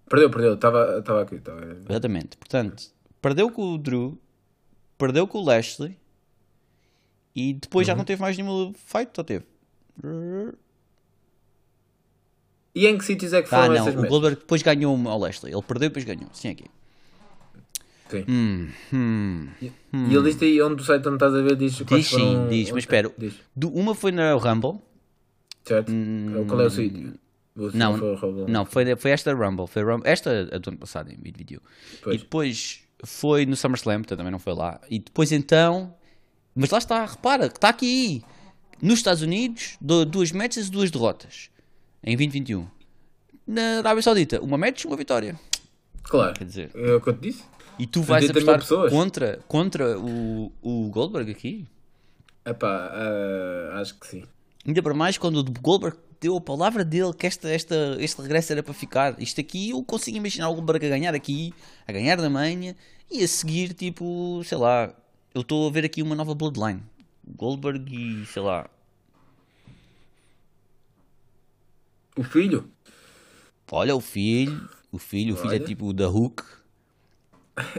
Perdeu, 0.10 0.30
perdeu. 0.30 0.54
Estava 0.56 1.22
aqui. 1.22 1.36
Estava... 1.36 1.62
Exatamente. 1.89 2.36
Portanto, 2.38 2.84
perdeu 3.22 3.50
com 3.50 3.74
o 3.74 3.78
Drew, 3.78 4.17
perdeu 4.98 5.26
com 5.26 5.38
o 5.39 5.43
Lashley 5.46 5.98
e 7.36 7.54
depois 7.54 7.88
Uhum. 7.88 7.93
já 7.93 7.96
não 7.98 8.04
teve 8.04 8.22
mais 8.22 8.38
nenhuma 8.38 8.74
fight, 8.86 9.12
só 9.15 9.24
teve. 9.24 9.46
E 12.76 12.88
em 12.88 12.98
que 12.98 13.06
sítios 13.06 13.34
é 13.34 13.41
que 13.41 13.48
Ah, 13.54 13.62
foram 13.62 13.76
não, 13.76 13.88
essas 13.88 14.04
o? 14.04 14.08
Goldberg 14.08 14.38
depois 14.39 14.62
ganhou 14.62 15.08
ao 15.08 15.19
Lashley. 15.19 15.54
Ele 15.54 15.62
perdeu 15.62 15.86
e 15.88 15.89
depois 15.89 16.06
ganhou. 16.06 16.30
Sim, 16.34 16.50
aqui. 16.50 16.65
Sim. 18.13 18.26
Hum, 18.28 18.67
hum. 18.93 19.47
E 20.10 20.15
ele 20.15 20.32
disse 20.32 20.45
aí 20.45 20.62
onde 20.62 20.82
o 20.82 20.86
site 20.86 21.06
onde 21.08 21.15
estás 21.15 21.34
a 21.36 21.41
ver 21.41 21.56
diz 21.56 21.73
Diz 21.76 22.08
sim, 22.08 22.17
foram- 22.17 22.47
diz, 22.49 22.69
mas 22.71 22.80
espera. 22.84 23.12
Diz. 23.17 23.34
Uma 23.65 23.93
foi 23.95 24.12
na 24.12 24.34
Rumble. 24.36 24.80
Certo? 25.65 25.91
Qual 26.47 26.62
é 26.62 26.65
o 26.65 26.69
sítio? 26.69 27.13
Hum, 27.56 27.69
Não, 27.73 27.97
foi 27.97 28.45
não 28.47 28.65
foi, 28.65 28.95
foi 28.95 29.12
esta 29.12 29.34
Rumble. 29.34 29.67
Foi 29.67 29.84
Rumble- 29.84 30.10
esta 30.10 30.49
a 30.52 30.58
do 30.58 30.69
ano 30.69 30.78
passado, 30.78 31.12
em 31.12 31.17
vídeo. 31.21 31.62
E 32.08 32.17
depois 32.17 32.82
foi 33.04 33.45
no 33.45 33.56
SummerSlam, 33.56 33.99
portanto, 33.99 34.17
também 34.17 34.32
não 34.32 34.39
foi 34.39 34.54
lá. 34.54 34.80
E 34.89 34.99
depois 34.99 35.32
então. 35.32 35.93
Mas 36.56 36.69
lá 36.69 36.78
está, 36.78 37.06
repara, 37.06 37.49
que 37.49 37.58
está 37.58 37.69
aqui. 37.69 38.23
Nos 38.82 38.99
Estados 38.99 39.21
Unidos, 39.21 39.78
do- 39.80 40.06
duas 40.06 40.32
matches 40.32 40.67
e 40.67 40.71
duas 40.71 40.91
derrotas. 40.91 41.49
Em 42.04 42.17
2021. 42.17 42.67
Na 43.47 43.80
Arábia 43.80 44.02
Saudita, 44.02 44.41
uma 44.41 44.58
match 44.58 44.84
e 44.84 44.88
uma 44.88 44.95
vitória. 44.97 45.39
Claro. 46.04 46.34
Quer 46.34 46.43
dizer. 46.45 46.71
É 46.76 46.93
o 46.95 46.99
que 47.02 47.10
eu 47.10 47.13
te 47.13 47.21
disse. 47.21 47.43
E 47.80 47.88
tu 47.88 48.02
vais 48.02 48.24
80 48.24 48.40
mil 48.40 48.54
apostar 48.54 48.90
contra, 48.90 49.40
contra 49.48 50.00
o, 50.00 50.52
o 50.62 50.90
Goldberg 50.90 51.32
aqui? 51.32 51.68
Epá, 52.46 52.92
ah, 52.94 53.80
acho 53.82 54.00
que 54.00 54.08
sim. 54.08 54.24
Ainda 54.66 54.82
para 54.82 54.94
mais 54.94 55.18
quando 55.18 55.38
o 55.38 55.44
Goldberg 55.44 55.98
deu 56.22 56.38
a 56.38 56.42
palavra 56.42 56.86
dele 56.86 57.14
que 57.14 57.28
esta, 57.28 57.50
esta, 57.50 57.98
este 58.00 58.22
regresso 58.22 58.54
era 58.54 58.64
para 58.64 58.74
ficar. 58.74 59.22
Isto 59.22 59.42
aqui 59.42 59.72
eu 59.72 59.84
consigo 59.84 60.18
imaginar 60.18 60.50
o 60.50 60.56
Goldberg 60.56 60.86
a 60.86 60.90
ganhar 60.90 61.14
aqui, 61.14 61.54
a 61.88 61.92
ganhar 61.92 62.18
da 62.18 62.30
manha 62.30 62.76
e 63.12 63.24
a 63.24 63.28
seguir, 63.28 63.74
tipo, 63.74 64.42
sei 64.46 64.58
lá, 64.58 64.94
eu 65.34 65.42
estou 65.42 65.68
a 65.68 65.72
ver 65.72 65.84
aqui 65.84 66.02
uma 66.02 66.16
nova 66.16 66.34
Bloodline. 66.34 66.82
Goldberg 67.36 67.94
e 67.94 68.26
sei 68.26 68.42
lá. 68.42 68.70
O 72.16 72.24
filho? 72.24 72.70
Olha 73.72 73.96
o 73.96 74.02
filho, 74.02 74.70
o 74.92 75.00
filho, 75.00 75.34
o 75.34 75.38
filho 75.38 75.56
é 75.56 75.60
tipo 75.60 75.88
o 75.88 75.94
da 75.94 76.08
Hook, 76.08 76.44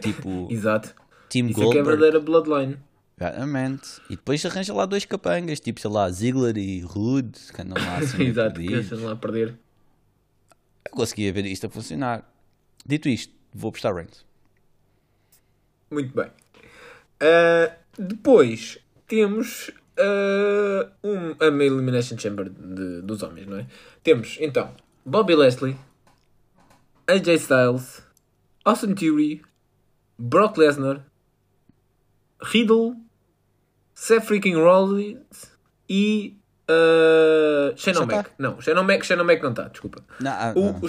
tipo 0.01 0.49
Exato. 0.53 0.95
Team 1.29 1.49
Isso 1.49 1.53
é 1.53 1.55
que 1.55 1.61
é 1.61 1.65
Goldberg. 1.83 1.89
verdadeira 1.89 2.21
Bloodline. 2.21 2.79
Exatamente. 3.19 4.01
E 4.11 4.17
depois 4.17 4.45
arranja 4.45 4.75
lá 4.75 4.87
dois 4.87 5.05
capangas, 5.05 5.61
tipo, 5.61 5.81
sei 5.81 5.91
lá, 5.91 6.11
Ziggler 6.11 6.57
e 6.57 6.81
Rude, 6.81 7.39
que 7.53 7.63
andam 7.63 7.83
lá 7.83 7.99
assim. 7.99 8.23
Exato, 8.27 8.61
que 8.61 8.95
lá 8.97 9.13
a 9.13 9.17
perder. 9.17 9.57
Eu 10.85 10.93
conseguia 10.93 11.33
ver 11.33 11.47
isto 11.47 11.67
a 11.67 11.71
funcionar. 11.71 12.29
Dito 12.85 13.09
isto, 13.09 13.33
vou 13.53 13.69
apostar 13.71 13.95
Reigns. 13.95 14.25
Muito 15.91 16.15
bem. 16.15 16.31
Ah, 17.21 17.73
depois 17.99 18.79
temos 19.07 19.71
ah, 19.99 20.91
um, 21.03 21.31
a 21.41 21.47
Elimination 21.47 22.19
Chamber 22.19 22.49
de- 22.51 23.01
dos 23.03 23.23
homens, 23.23 23.47
não 23.47 23.59
é? 23.59 23.67
Temos 24.03 24.37
então 24.41 24.75
Bobby 25.07 25.35
Lashley, 25.35 25.77
AJ 27.07 27.29
Styles, 27.37 28.03
Austin 28.65 28.95
Theory, 28.95 29.43
Brock 30.19 30.57
Lesnar, 30.59 31.01
Riddle, 32.43 32.95
Seth 33.95 34.25
freaking 34.25 34.55
Rollins 34.57 35.19
e 35.89 36.37
uh, 36.69 37.77
Shannon 37.77 38.01
Já 38.01 38.07
tá. 38.07 38.17
Mac. 38.17 38.27
Não, 38.39 38.61
Shannon 38.61 38.83
Mac, 38.85 39.05
Shannon 39.05 39.25
Mac 39.25 39.43
não 39.43 39.51
está, 39.51 39.69
desculpa. 39.69 40.03
Não, 40.21 40.31
ah, 40.31 40.53
O, 40.57 40.61
não. 40.61 40.81
o, 40.81 40.87
o 40.87 40.89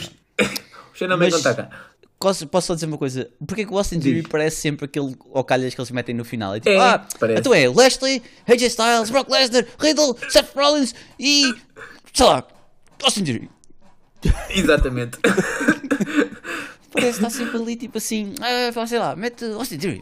Shannon 0.94 1.18
Mac 1.18 1.30
não 1.32 1.38
está 1.38 1.54
cá. 1.56 1.70
Posso, 2.18 2.48
posso 2.48 2.68
só 2.68 2.74
dizer 2.74 2.86
uma 2.88 2.98
coisa? 2.98 3.30
Porquê 3.46 3.66
que 3.66 3.74
o 3.74 3.78
Austin 3.78 4.00
Theory 4.00 4.24
parece 4.24 4.56
sempre 4.58 4.86
aquele 4.86 5.16
ocalhas 5.32 5.76
que 5.76 5.82
eles 5.82 5.92
metem 5.92 6.16
no 6.16 6.24
final? 6.24 6.56
É 6.56 6.60
tipo, 6.60 6.70
É, 6.70 6.80
ah, 6.80 7.06
parece. 7.20 7.40
então 7.42 7.54
é 7.54 7.68
Lashley, 7.68 8.24
AJ 8.48 8.64
Styles, 8.68 9.10
Brock 9.12 9.30
Lesnar, 9.30 9.66
Riddle, 9.80 10.16
Seth 10.30 10.56
Rollins 10.56 10.96
e, 11.20 11.54
sei 12.14 12.26
lá, 12.26 12.48
Austin 13.04 13.24
Theory. 13.26 13.50
Exatamente. 14.50 15.20
Parece 16.96 17.18
está 17.18 17.30
sempre 17.30 17.58
ali, 17.58 17.76
tipo 17.76 17.98
assim, 17.98 18.34
ah, 18.42 18.88
sei 18.88 19.00
lá, 19.00 19.16
mete 19.16 19.46
Austin 19.46 19.78
Theory. 19.78 20.02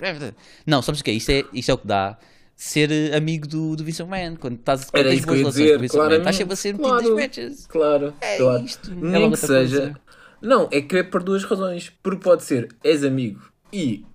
Não, 0.65 0.81
sabes 0.81 1.01
o 1.01 1.03
que 1.03 1.11
é? 1.11 1.13
Isto 1.15 1.31
é, 1.31 1.43
isto 1.53 1.69
é 1.71 1.73
o 1.73 1.77
que 1.77 1.87
dá 1.87 2.17
ser 2.55 2.91
eh, 2.91 3.15
amigo 3.17 3.47
do, 3.47 3.75
do 3.75 3.83
Vince 3.83 4.01
McMahon. 4.03 4.35
Quando 4.37 4.55
estás 4.59 4.89
quando 4.89 5.03
tens 5.09 5.25
boas 5.25 5.37
relações 5.39 5.41
com 5.41 5.47
o 5.49 5.51
dizer, 5.51 5.79
Vince 5.79 5.97
McMahon, 5.97 6.17
estás 6.19 6.35
sempre 6.35 6.53
a 6.53 6.55
ser 6.55 6.73
metido 6.73 6.89
Claro. 6.89 7.15
matches. 7.15 7.67
Claro, 7.67 8.13
É 8.21 8.37
claro. 8.37 8.63
isto, 8.63 8.91
é 8.91 8.95
Nem 8.95 9.21
logo 9.21 9.31
que 9.33 9.39
seja. 9.39 9.77
coisa. 9.79 9.99
Não, 10.41 10.69
é 10.71 10.81
que 10.81 10.97
é 10.97 11.03
por 11.03 11.23
duas 11.23 11.43
razões. 11.43 11.91
Porque 12.03 12.21
pode 12.23 12.43
ser, 12.43 12.69
és 12.83 13.03
amigo 13.03 13.41
e 13.71 14.05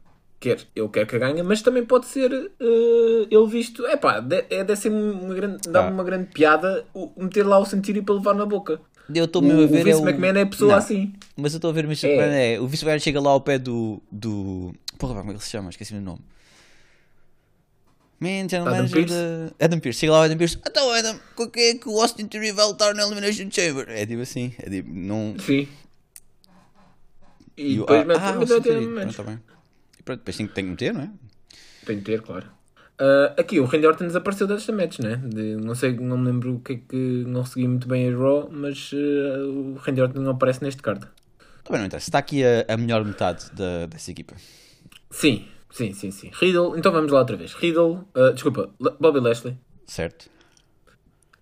quer, 0.40 0.59
ele 0.74 0.88
quer 0.88 1.07
que 1.07 1.18
ganhe, 1.18 1.42
mas 1.42 1.62
também 1.62 1.85
pode 1.85 2.07
ser 2.07 2.33
eh, 2.33 3.27
ele 3.31 3.46
visto. 3.46 3.87
É 3.87 3.96
pá, 3.96 4.20
de- 4.20 4.44
é 4.51 4.64
deve 4.64 4.77
ser 4.77 4.90
uma 4.90 5.35
grande, 5.35 5.59
dá-me 5.68 5.88
Ah. 5.88 5.92
uma 5.92 6.05
grande 6.05 6.29
piada 6.33 6.85
o- 6.94 7.11
meter 7.16 7.44
lá 7.46 7.59
o 7.59 7.64
sentido 7.66 8.03
para 8.03 8.14
levar 8.14 8.35
na 8.35 8.46
boca. 8.46 8.81
Eu 9.14 9.24
estou 9.24 9.40
O, 9.40 9.44
mesmo 9.44 9.62
a 9.62 9.64
o 9.64 9.68
ver. 9.68 9.85
Vince 9.85 9.90
é 9.90 9.96
um- 9.96 10.09
McMahon 10.09 10.37
é 10.38 10.42
a 10.42 10.46
pessoa 10.46 10.70
Não, 10.72 10.79
assim. 10.79 11.14
Mas 11.37 11.53
eu 11.55 11.59
estou 11.59 11.70
a 11.70 11.72
ver 11.72 11.85
o 11.85 11.88
Vince 11.88 12.07
É. 12.07 12.11
McMahon 12.11 12.33
é. 12.35 12.61
O 12.61 12.66
Vince 12.66 12.85
McMahon 12.85 12.98
chega 13.01 13.20
lá 13.20 13.31
ao 13.31 13.40
pé 13.40 13.59
do. 13.59 14.03
do... 14.12 14.74
Porra, 14.98 15.14
como 15.14 15.24
é 15.31 15.33
que 15.33 15.38
ele 15.38 15.44
se 15.44 15.51
chama? 15.51 15.70
Esqueci-me 15.70 16.01
o 16.01 16.03
nome. 16.03 16.20
Man, 18.20 18.48
general 18.48 18.66
Adam 18.74 18.77
manager 18.79 19.07
Pearce? 19.07 19.14
da. 19.59 19.64
Adam 19.64 19.81
Pierce. 19.81 20.01
Chega 20.01 20.12
lá 20.12 20.18
o 20.18 20.22
Adam 20.24 20.37
Pierce. 20.37 20.59
Então, 20.66 20.90
Adam, 20.92 21.20
com 21.37 21.48
que 21.48 21.61
é 21.61 21.74
que 21.77 21.88
o 21.88 22.01
Austin 22.01 22.27
Theory 22.27 22.51
vai 22.53 22.66
lutar 22.66 22.92
na 22.94 23.05
Elimination 23.05 23.48
Chamber? 23.51 23.87
É 23.88 24.05
tipo 24.05 24.20
assim. 24.22 24.53
É 24.59 24.68
tipo. 24.68 24.90
Não. 24.92 25.37
Sim. 25.38 25.68
E, 27.57 27.74
E 27.74 27.77
o- 27.79 27.81
depois 27.83 28.01
ah, 28.01 28.05
mete, 28.05 28.18
ah, 28.20 28.33
mete 28.33 28.53
Austin 28.53 28.68
Theory. 28.68 28.87
momentos. 28.87 29.14
Pronto, 29.16 29.27
tá 29.29 29.33
bem. 29.33 29.58
Depois 30.16 30.37
tem, 30.37 30.47
que- 30.47 30.53
tem 30.55 30.64
que 30.64 30.71
meter, 30.71 30.94
não 30.94 31.03
é? 31.03 31.11
Tem 31.87 31.97
de 31.99 32.03
ter, 32.05 32.21
claro. 32.23 32.47
Ah, 33.01 33.35
aqui 33.38 33.61
o 33.61 33.64
Randy 33.64 33.87
Orton 33.87 34.07
desapareceu 34.07 34.47
desta 34.47 34.73
match, 34.73 34.99
né? 34.99 35.16
De, 35.16 35.57
não 35.57 35.75
sei, 35.75 35.92
não 35.94 36.18
me 36.18 36.27
lembro 36.27 36.55
o 36.57 36.61
que 36.61 36.73
é 36.73 36.77
que 36.77 37.25
não 37.27 37.44
segui 37.44 37.68
muito 37.68 37.87
bem 37.88 38.12
a 38.12 38.16
Raw, 38.16 38.49
mas 38.51 38.90
ah, 38.94 39.47
o 39.47 39.75
Randy 39.75 40.01
Orton 40.03 40.21
não 40.21 40.33
aparece 40.33 40.62
neste 40.62 40.83
card. 40.83 41.07
Também 41.64 41.81
não 41.81 41.87
interessa. 41.87 42.09
Está 42.09 42.18
aqui 42.18 42.42
a, 42.44 42.64
a 42.68 42.77
melhor 42.77 43.05
metade 43.05 43.51
da, 43.53 43.87
dessa 43.87 44.11
equipa. 44.11 44.35
Sim, 45.11 45.47
sim, 45.71 45.92
sim, 45.92 46.11
sim. 46.11 46.31
Riddle, 46.35 46.77
então 46.79 46.90
vamos 46.90 47.12
lá 47.12 47.21
outra 47.21 47.37
vez. 47.37 47.55
Riddle, 47.55 48.05
ah, 48.14 48.31
desculpa, 48.33 48.71
Bobby 48.99 49.21
Lashley, 49.21 49.57
Certo? 49.87 50.29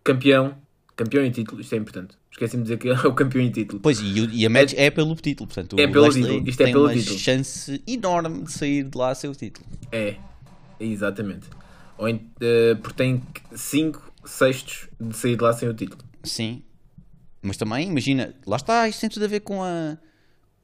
campeão, 0.04 0.56
campeão 0.94 1.24
em 1.24 1.30
título, 1.30 1.60
isto 1.60 1.74
é 1.74 1.78
importante. 1.78 2.16
Esqueci-me 2.36 2.64
de 2.64 2.76
dizer 2.76 2.78
que 2.78 2.88
é 3.06 3.08
o 3.08 3.14
campeão 3.14 3.42
em 3.42 3.50
título. 3.50 3.80
Pois, 3.80 3.98
e, 3.98 4.26
e 4.26 4.44
a 4.44 4.50
match 4.50 4.74
é, 4.76 4.90
pelo 4.90 5.14
título. 5.16 5.46
Portanto, 5.48 5.78
É 5.80 5.88
pelo 5.88 6.10
título, 6.10 6.46
isto 6.46 6.60
é 6.60 6.64
tem 6.64 6.74
pelo 6.74 6.84
uma 6.84 6.92
título. 6.94 7.18
chance 7.18 7.82
enorme 7.86 8.42
de 8.42 8.52
sair 8.52 8.84
de 8.84 8.96
lá 8.96 9.14
sem 9.14 9.30
o 9.30 9.34
título. 9.34 9.66
É, 9.90 10.16
exatamente. 10.78 11.48
Ou 11.96 12.06
ah, 12.06 12.76
porque 12.82 12.94
tem 12.96 13.22
5 13.54 14.12
sextos 14.26 14.86
de 15.00 15.16
sair 15.16 15.36
de 15.36 15.42
lá 15.42 15.52
sem 15.54 15.66
o 15.66 15.72
título. 15.72 16.02
Sim. 16.22 16.62
Mas 17.40 17.56
também, 17.56 17.88
imagina, 17.88 18.34
lá 18.46 18.56
está, 18.56 18.86
isto 18.86 19.00
tem 19.00 19.08
tudo 19.08 19.24
a 19.24 19.28
ver 19.28 19.40
com 19.40 19.62
a, 19.62 19.96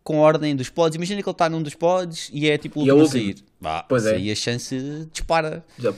com 0.05 0.19
a 0.19 0.21
ordem 0.21 0.55
dos 0.55 0.69
pods. 0.69 0.97
Imagina 0.97 1.23
que 1.23 1.29
ele 1.29 1.33
está 1.35 1.49
num 1.49 1.63
dos 1.63 1.75
pods 1.75 2.29
e 2.35 2.51
é 2.51 2.59
tipo 2.59 2.83
o 2.83 2.85
E 2.85 2.91
é 2.91 2.93
último 2.93 3.09
a 3.09 3.11
sair. 3.13 3.37
Bah, 3.59 3.83
Pois 3.89 4.05
é. 4.05 4.17
aí 4.17 4.31
a 4.31 4.35
chance 4.35 5.09
dispara. 5.11 5.65
Já, 5.79 5.95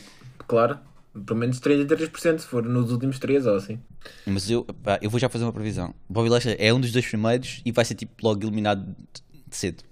claro, 0.46 0.78
pelo 1.26 1.38
menos 1.38 1.60
33% 1.60 2.38
se 2.38 2.46
for 2.46 2.62
nos 2.64 2.90
últimos 2.90 3.18
3 3.18 3.46
ou 3.46 3.56
assim. 3.56 3.78
Mas 4.26 4.50
eu, 4.50 4.64
pá, 4.64 4.98
eu 5.00 5.08
vou 5.10 5.20
já 5.20 5.28
fazer 5.28 5.44
uma 5.44 5.52
previsão. 5.52 5.94
Bobby 6.08 6.28
Lashley 6.28 6.56
é 6.58 6.72
um 6.72 6.80
dos 6.80 6.92
dois 6.92 7.06
primeiros 7.06 7.60
e 7.64 7.72
vai 7.72 7.84
ser 7.84 7.94
tipo 7.94 8.12
logo 8.22 8.42
eliminado 8.44 8.84
de 9.46 9.56
cedo. 9.56 9.82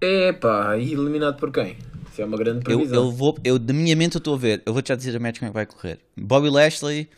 Epá, 0.00 0.76
e 0.78 0.92
eliminado 0.92 1.36
por 1.38 1.52
quem? 1.52 1.76
Isso 2.10 2.22
é 2.22 2.24
uma 2.24 2.36
grande 2.36 2.58
Eu, 2.70 2.78
previsão. 2.78 3.04
eu 3.04 3.10
vou, 3.12 3.38
eu, 3.44 3.58
da 3.58 3.72
minha 3.74 3.94
mente 3.94 4.14
eu 4.16 4.18
estou 4.18 4.34
a 4.34 4.38
ver, 4.38 4.62
eu 4.64 4.72
vou 4.72 4.82
já 4.84 4.94
dizer 4.94 5.14
a 5.14 5.20
match 5.20 5.38
como 5.38 5.46
é 5.46 5.50
que 5.50 5.54
vai 5.54 5.66
correr. 5.66 6.00
Bobby 6.16 6.48
Lashley 6.48 7.08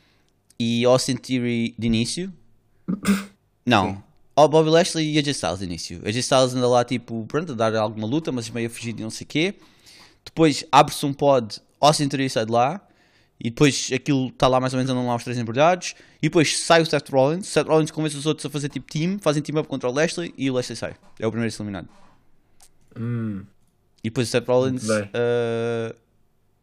e 0.59 0.85
Austin 0.85 1.17
Theory 1.17 1.75
de 1.79 1.87
início. 1.87 2.33
Não. 3.65 4.03
Ó, 4.35 4.49
Bobby 4.49 4.71
Lashley 4.71 5.13
e 5.15 5.19
AJ 5.19 5.29
Styles 5.29 5.59
de 5.61 5.65
início. 5.67 6.01
AJ 6.05 6.17
Styles 6.17 6.55
anda 6.55 6.67
lá 6.69 6.85
tipo, 6.85 7.25
pronto, 7.27 7.53
a 7.53 7.55
dar 7.55 7.75
alguma 7.77 8.07
luta, 8.07 8.33
mas 8.33 8.51
meio 8.51 8.67
a 8.67 8.71
fugir 8.71 8.93
de 8.93 9.03
não 9.03 9.11
sei 9.11 9.25
o 9.25 9.29
quê. 9.29 9.55
Depois 10.25 10.65
abre-se 10.73 11.05
um 11.07 11.13
pod, 11.13 11.61
Austin 11.81 12.09
Theory 12.09 12.29
sai 12.29 12.47
de 12.47 12.53
lá. 12.53 12.81
E 13.45 13.51
depois 13.51 13.91
aquilo 13.93 14.29
está 14.29 14.47
lá 14.47 14.61
mais 14.61 14.73
ou 14.73 14.77
menos, 14.79 14.89
andam 14.89 15.05
lá 15.05 15.17
os 15.17 15.25
três 15.25 15.37
embrulhados. 15.37 15.97
E 16.23 16.29
depois 16.29 16.61
sai 16.61 16.81
o 16.81 16.87
Seth 16.87 17.09
Rollins. 17.09 17.49
Seth 17.49 17.67
Rollins 17.67 17.91
convence 17.91 18.17
os 18.17 18.25
outros 18.25 18.47
a 18.47 18.51
fazer 18.51 18.69
tipo 18.69 18.89
team, 18.89 19.19
fazem 19.19 19.43
team 19.43 19.59
up 19.59 19.69
contra 19.69 19.91
o 19.91 19.93
Lashley 19.93 20.33
e 20.39 20.49
o 20.49 20.55
Lashley 20.55 20.77
sai. 20.77 20.95
É 21.19 21.27
o 21.27 21.31
primeiro 21.33 21.53
eliminado. 21.53 21.89
Hum, 22.97 23.45
E 24.05 24.11
depois 24.11 24.29
o 24.29 24.31
Seth 24.31 24.47
Rollins 24.47 24.85
eh, 24.89 25.93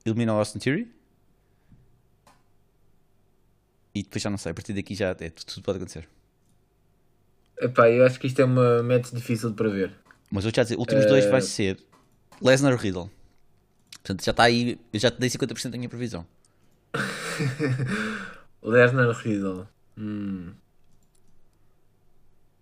elimina 0.06 0.34
o 0.34 0.38
Austin 0.38 0.60
Theory. 0.60 0.90
E 3.94 4.02
depois 4.04 4.22
já 4.24 4.30
não 4.30 4.38
sei, 4.38 4.52
a 4.52 4.56
partir 4.56 4.72
daqui 4.72 4.96
já 4.96 5.10
é, 5.10 5.30
tudo 5.30 5.62
pode 5.62 5.80
acontecer. 5.80 6.08
Epá, 7.60 7.90
eu 7.90 8.06
acho 8.06 8.18
que 8.18 8.28
isto 8.28 8.40
é 8.42 8.46
uma 8.46 8.82
match 8.82 9.12
difícil 9.12 9.50
de 9.50 9.56
prever. 9.58 9.92
Mas 10.32 10.46
eu 10.46 10.52
já 10.56 10.64
dizer, 10.64 10.78
últimos 10.78 11.06
dois 11.08 11.26
vai 11.26 11.42
ser 11.42 11.78
Lesnar 12.42 12.74
Riddle. 12.78 13.12
Portanto, 13.92 14.24
já 14.24 14.32
está 14.32 14.44
aí, 14.44 14.80
eu 14.94 15.00
já 15.00 15.12
te 15.12 15.20
dei 15.20 15.30
50% 15.30 15.72
da 15.72 15.78
minha 15.78 15.90
previsão. 15.90 16.26
Lesnar 18.64 19.12
Riddle. 19.12 19.68
Hum. 19.98 20.54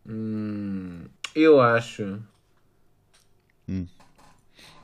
Hum. 0.07 1.05
Eu 1.35 1.61
acho 1.61 2.19
Hum. 3.69 3.85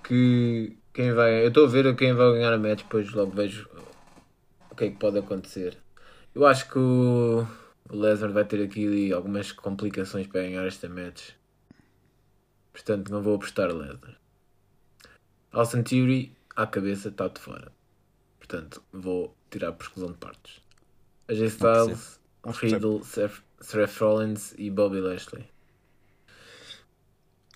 que 0.04 0.78
quem 0.94 1.14
vai. 1.14 1.44
Eu 1.44 1.48
estou 1.48 1.66
a 1.66 1.70
ver 1.70 1.96
quem 1.96 2.14
vai 2.14 2.34
ganhar 2.34 2.54
a 2.54 2.58
match, 2.58 2.84
depois 2.84 3.10
logo 3.12 3.32
vejo 3.32 3.70
o 4.70 4.76
que 4.76 4.86
é 4.86 4.90
que 4.90 4.98
pode 4.98 5.18
acontecer. 5.20 5.78
Eu 6.36 6.46
acho 6.46 6.70
que 6.70 6.78
o 6.80 7.48
o 7.90 7.96
Lesnar 7.98 8.32
vai 8.32 8.46
ter 8.46 8.64
aqui 8.64 9.12
algumas 9.14 9.52
complicações 9.52 10.26
para 10.28 10.42
ganhar 10.42 10.66
esta 10.66 10.90
match. 10.90 11.32
Portanto, 12.72 13.12
não 13.12 13.22
vou 13.22 13.36
apostar 13.36 13.70
Lesnar. 13.72 14.18
Austin 15.52 15.84
Theory, 15.84 16.36
à 16.56 16.66
cabeça, 16.66 17.10
está 17.10 17.28
de 17.28 17.40
fora. 17.40 17.72
Portanto, 18.46 18.84
vou 18.92 19.34
tirar 19.50 19.72
por 19.72 19.84
exclusão 19.86 20.12
de 20.12 20.18
partes. 20.18 20.60
AJ 21.30 21.40
Styles, 21.48 22.20
Riddle, 22.46 23.02
Seth, 23.06 23.42
Seth 23.62 23.98
Rollins 24.02 24.54
e 24.58 24.70
Bobby 24.70 25.00
Lashley. 25.00 25.46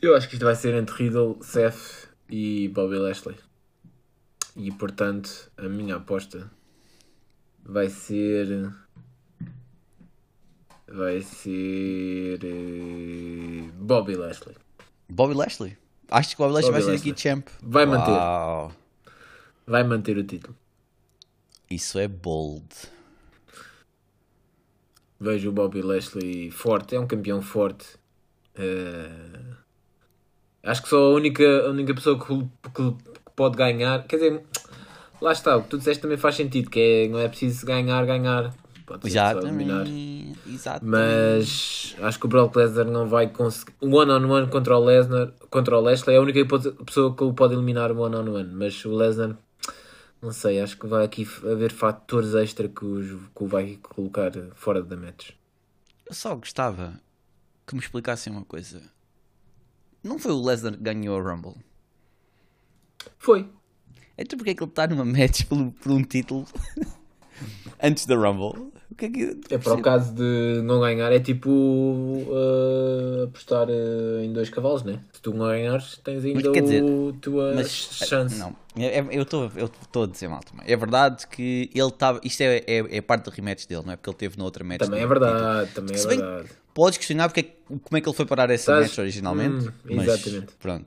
Eu 0.02 0.16
acho 0.16 0.30
que 0.30 0.36
isto 0.36 0.46
vai 0.46 0.56
ser 0.56 0.74
entre 0.76 0.96
Riddle, 0.96 1.40
Seth 1.42 2.08
e 2.30 2.70
Bobby 2.70 2.98
Lashley. 2.98 3.36
E 4.56 4.72
portanto, 4.72 5.52
a 5.58 5.64
minha 5.64 5.98
aposta 5.98 6.50
vai 7.66 7.90
ser. 7.90 8.74
Vai 10.88 11.20
ser. 11.22 12.40
eh, 12.46 13.70
Bobby 13.74 14.16
Lashley. 14.16 14.56
Bobby 15.10 15.34
Lashley. 15.34 15.78
Acho 16.10 16.30
que 16.38 16.42
o 16.42 16.46
Bobby 16.46 16.54
Lashley 16.56 16.72
Bobby 16.72 16.72
vai 16.72 16.82
ser 16.82 16.92
Lashley. 16.92 17.12
aqui 17.12 17.22
champ. 17.22 17.48
Vai 17.62 17.86
manter. 17.86 18.12
Uau. 18.12 18.72
Vai 19.68 19.84
manter 19.84 20.18
o 20.18 20.24
título. 20.24 20.56
Isso 21.70 22.00
é 22.00 22.08
bold. 22.08 22.68
Vejo 25.20 25.50
o 25.50 25.52
Bobby 25.52 25.82
Lashley 25.82 26.52
forte, 26.52 26.96
é 26.96 27.00
um 27.00 27.08
campeão 27.08 27.42
forte. 27.42 27.86
Eh, 28.56 29.10
acho 30.64 30.84
que 30.84 30.90
só 30.90 30.98
a 30.98 31.10
única, 31.16 31.44
a 31.66 31.70
única 31.70 31.94
pessoa 31.94 32.20
que, 32.20 32.28
que- 32.72 32.96
pode 33.36 33.56
ganhar, 33.58 34.04
quer 34.08 34.16
dizer, 34.18 34.44
lá 35.22 35.32
está, 35.32 35.58
o 35.58 35.64
que 35.64 35.70
tu 35.70 35.78
disseste 35.78 36.02
também 36.02 36.18
faz 36.18 36.36
sentido, 36.36 36.70
que 36.72 36.80
é, 36.80 37.08
não 37.08 37.20
é 37.20 37.28
preciso 37.28 37.66
ganhar, 37.66 38.04
ganhar. 38.06 38.54
Pode 38.86 39.02
ser. 39.02 39.08
Exatamente. 39.10 40.36
Exatamente. 40.48 40.86
Mas 40.90 41.96
acho 42.00 42.20
que 42.20 42.26
o 42.26 42.30
Brock 42.30 42.56
Lesnar 42.56 42.86
não 42.86 43.08
vai 43.08 43.28
conseguir. 43.28 43.74
O 43.82 43.88
one-on-one 43.96 44.48
contra 44.50 44.78
o 44.78 44.84
Lesnar, 44.84 45.34
contra 45.50 45.78
o 45.78 45.82
Lashley 45.82 46.16
é 46.16 46.20
a 46.20 46.22
única 46.22 46.40
pessoa 46.86 47.14
que 47.16 47.24
o 47.24 47.34
pode 47.34 47.54
eliminar 47.54 47.92
o 47.92 48.00
one-on-one. 48.00 48.50
Mas 48.54 48.84
o 48.86 48.96
Lesnar, 48.96 49.38
não 50.22 50.32
sei, 50.32 50.60
acho 50.60 50.78
que 50.78 50.88
vai 50.88 51.06
aqui 51.06 51.28
haver 51.44 51.72
fatores 51.72 52.34
extra 52.34 52.68
que, 52.68 52.84
os, 52.84 53.08
que 53.36 53.44
o 53.44 53.48
vai 53.48 53.78
colocar 53.82 54.32
fora 54.56 54.82
da 54.82 54.96
match. 54.96 55.32
Eu 56.06 56.14
só 56.14 56.36
gostava 56.36 57.00
que 57.66 57.76
me 57.76 57.82
explicassem 57.82 58.32
uma 58.32 58.44
coisa. 58.44 58.82
Não 60.04 60.18
foi 60.18 60.32
o 60.32 60.42
Lesnar 60.42 60.74
que 60.74 60.82
ganhou 60.82 61.18
a 61.18 61.22
Rumble? 61.22 61.56
Foi. 63.20 63.48
Então 64.18 64.38
porque 64.38 64.52
é 64.52 64.56
que 64.56 64.64
ele 64.64 64.72
está 64.72 64.88
numa 64.88 65.06
match 65.06 65.46
por, 65.46 65.72
por 65.72 65.92
um 65.92 66.02
título 66.02 66.48
antes 67.82 68.06
da 68.06 68.16
Rumble? 68.16 68.72
O 68.90 68.96
que 68.96 69.06
é 69.06 69.10
que. 69.10 69.40
É 69.52 69.58
para 69.58 69.74
o 69.74 69.82
caso 69.82 70.14
de 70.16 70.62
não 70.64 70.80
ganhar, 70.80 71.12
é 71.12 71.20
tipo 71.20 71.50
uh, 71.50 73.26
apostar 73.26 73.68
uh, 73.70 74.24
em 74.24 74.32
dois 74.32 74.50
cavalos, 74.50 74.84
né? 74.84 75.02
Se 75.12 75.22
tu 75.22 75.34
não 75.34 75.46
ganhares, 75.48 75.98
tens 76.04 76.24
ainda 76.24 76.52
dizer, 76.52 76.84
o 76.84 77.14
tua 77.22 77.54
Mas, 77.54 77.70
chance. 77.70 78.40
Não, 78.40 78.56
eu 79.12 79.24
estou 79.24 79.52
eu 79.56 79.66
estou 79.66 80.04
a 80.04 80.08
dizer 80.08 80.28
mal 80.28 80.42
também. 80.42 80.66
É 80.72 80.76
verdade 80.76 81.26
que 81.28 81.70
ele 81.74 81.88
estava. 81.88 82.20
Isto 82.24 82.42
é, 82.42 82.58
é, 82.68 82.98
é 82.98 83.02
parte 83.02 83.24
do 83.26 83.32
rematch 83.32 83.66
dele, 83.68 83.84
não 83.86 83.94
é? 83.94 83.96
Porque 83.96 84.10
ele 84.10 84.18
teve 84.18 84.38
na 84.38 84.44
outra 84.44 84.64
match. 84.64 84.80
Também 84.80 85.02
é 85.02 85.08
verdade, 85.08 85.72
também 85.74 85.96
é 85.96 86.08
verdade. 86.08 86.50
Podes 86.74 86.98
questionar 86.98 87.28
porque 87.30 87.40
é 87.40 87.44
como 87.84 87.98
é 87.98 88.02
que 88.02 88.08
ele 88.08 88.16
foi 88.16 88.26
parar 88.26 88.50
essa 88.50 88.80
match 88.80 88.98
originalmente. 88.98 89.68
Hum, 89.68 89.72
mas 89.96 90.08
exatamente. 90.08 90.54
pronto. 90.60 90.86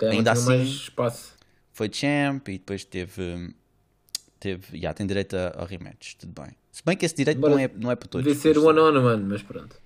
Uh, 0.00 0.06
Ainda 0.06 0.32
assim- 0.32 0.46
mais 0.48 0.68
espaço. 0.68 1.32
foi 1.72 1.88
champ 1.92 2.48
e 2.48 2.52
depois 2.58 2.84
teve. 2.84 3.54
teve 4.40 4.78
já 4.80 4.92
tem 4.94 5.06
direito 5.06 5.36
a- 5.36 5.54
ao 5.58 5.66
rematch. 5.66 6.14
Tudo 6.16 6.40
bem. 6.40 6.52
Se 6.72 6.82
bem 6.84 6.96
que 6.96 7.04
esse 7.06 7.14
direito 7.14 7.40
não 7.40 7.58
é, 7.58 7.68
não 7.74 7.90
é 7.90 7.96
para 7.96 8.08
todos. 8.08 8.24
Devia 8.24 8.40
ser 8.40 8.58
one-on-one, 8.58 9.24
mas 9.24 9.42
pronto. 9.42 9.76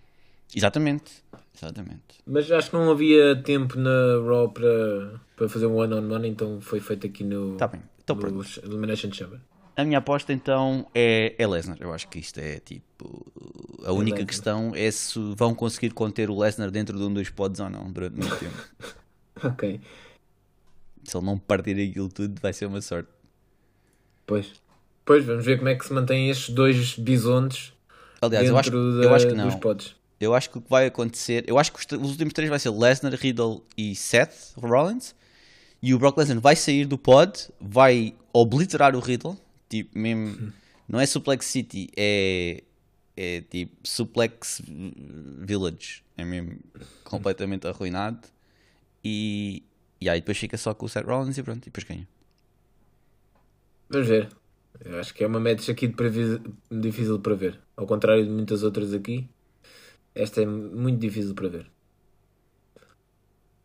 Exatamente. 0.55 1.23
Exatamente. 1.57 2.03
Mas 2.27 2.51
acho 2.51 2.71
que 2.71 2.77
não 2.77 2.91
havia 2.91 3.37
tempo 3.43 3.79
na 3.79 3.91
Raw 4.27 4.49
para, 4.51 5.21
para 5.43 5.49
fazer 5.49 5.67
um 5.67 5.75
one-on-one, 5.75 6.29
então 6.29 6.61
foi 6.61 6.79
feito 6.79 7.05
aqui 7.05 7.25
no, 7.25 7.57
Tá 7.57 7.67
bem. 7.67 7.83
Então 8.05 8.15
no 8.15 8.23
pronto. 8.23 8.61
Elimination 8.65 9.13
Chamber. 9.13 9.41
A 9.75 9.85
minha 9.85 9.99
aposta 9.99 10.33
então 10.33 10.87
é, 10.95 11.35
é 11.37 11.47
Lesnar. 11.47 11.79
Eu 11.81 11.93
acho 11.93 12.07
que 12.09 12.19
isto 12.21 12.39
é 12.39 12.61
tipo. 12.61 13.27
A 13.85 13.91
única 13.93 14.17
Lesnar. 14.19 14.27
questão 14.29 14.73
é 14.77 14.89
se 14.91 15.19
vão 15.35 15.53
conseguir 15.55 15.91
conter 15.91 16.31
o 16.31 16.39
Lesnar 16.39 16.71
dentro 16.71 16.97
de 16.97 17.03
um 17.03 17.13
dos 17.13 17.29
pods 17.31 17.59
ou 17.59 17.69
não 17.69 17.91
durante 17.91 18.17
muito 18.17 18.37
tempo. 18.39 18.57
Ok, 19.45 19.81
se 21.03 21.17
ele 21.17 21.27
não 21.27 21.37
partir 21.37 21.73
aquilo 21.73 22.09
tudo, 22.09 22.41
vai 22.41 22.53
ser 22.53 22.67
uma 22.67 22.81
sorte. 22.81 23.09
pois. 24.25 24.53
Pois, 25.05 25.25
vamos 25.25 25.45
ver 25.45 25.57
como 25.57 25.69
é 25.69 25.75
que 25.75 25.85
se 25.85 25.93
mantêm 25.93 26.31
estes 26.31 26.55
dois 26.55 26.97
bisontes 26.97 27.73
Aliás, 28.21 28.49
eu 28.49 28.57
acho, 28.57 28.71
da- 28.71 28.77
eu 28.77 29.13
acho 29.13 29.27
que 29.27 29.35
dos 29.35 29.53
não. 29.55 29.59
pods. 29.59 29.97
Eu 30.21 30.33
acho 30.33 30.49
que 30.51 30.59
o 30.59 30.61
que 30.61 30.71
vai 30.71 30.87
acontecer. 30.87 31.43
Eu 31.49 31.59
acho 31.59 31.73
que 31.73 31.81
os, 31.81 32.01
os 32.01 32.11
últimos 32.13 32.33
três 32.33 32.49
vai 32.49 32.61
ser 32.61 32.71
Lesnar, 32.71 33.13
Riddle 33.15 33.65
e 33.77 33.97
Seth 33.97 34.53
Rollins. 34.57 35.13
E 35.83 35.93
o 35.93 35.99
Brock 35.99 36.17
Lesnar 36.17 36.41
vai 36.41 36.55
sair 36.55 36.87
do 36.87 36.97
pod, 36.97 37.49
vai 37.61 38.15
obliterar 38.33 38.95
o 38.95 39.01
Riddle. 39.01 39.37
Tipo, 39.69 39.99
mesmo. 39.99 40.53
Não 40.89 41.01
é 41.01 41.07
Suplex 41.07 41.47
City, 41.47 41.91
é. 41.97 42.63
É 43.17 43.43
tipo 43.43 43.77
Suplex 43.83 44.63
Village. 44.65 46.03
É 46.17 46.25
mesmo 46.25 46.59
completamente 47.05 47.67
arruinado. 47.67 48.29
E. 49.05 49.63
E 50.01 50.09
aí 50.09 50.21
depois 50.21 50.39
fica 50.39 50.57
só 50.57 50.73
com 50.75 50.87
o 50.87 50.89
Seth 50.89 51.05
Rollins 51.05 51.37
e 51.37 51.43
pronto. 51.43 51.63
E 51.63 51.65
depois 51.67 51.85
ganha. 51.85 52.09
Vamos 53.89 54.09
ver. 54.09 54.29
Eu 54.85 54.99
acho 54.99 55.15
que 55.15 55.23
é 55.23 55.27
uma 55.27 55.39
match 55.39 55.69
aqui 55.69 55.87
de 55.87 55.95
previs... 55.95 56.41
difícil 56.71 57.19
para 57.21 57.35
ver. 57.35 57.61
Ao 57.77 57.87
contrário 57.87 58.25
de 58.25 58.31
muitas 58.31 58.63
outras 58.63 58.93
aqui, 58.93 59.29
esta 60.15 60.43
é 60.43 60.47
muito 60.47 60.99
difícil 60.99 61.35
para 61.35 61.49
ver. 61.49 61.72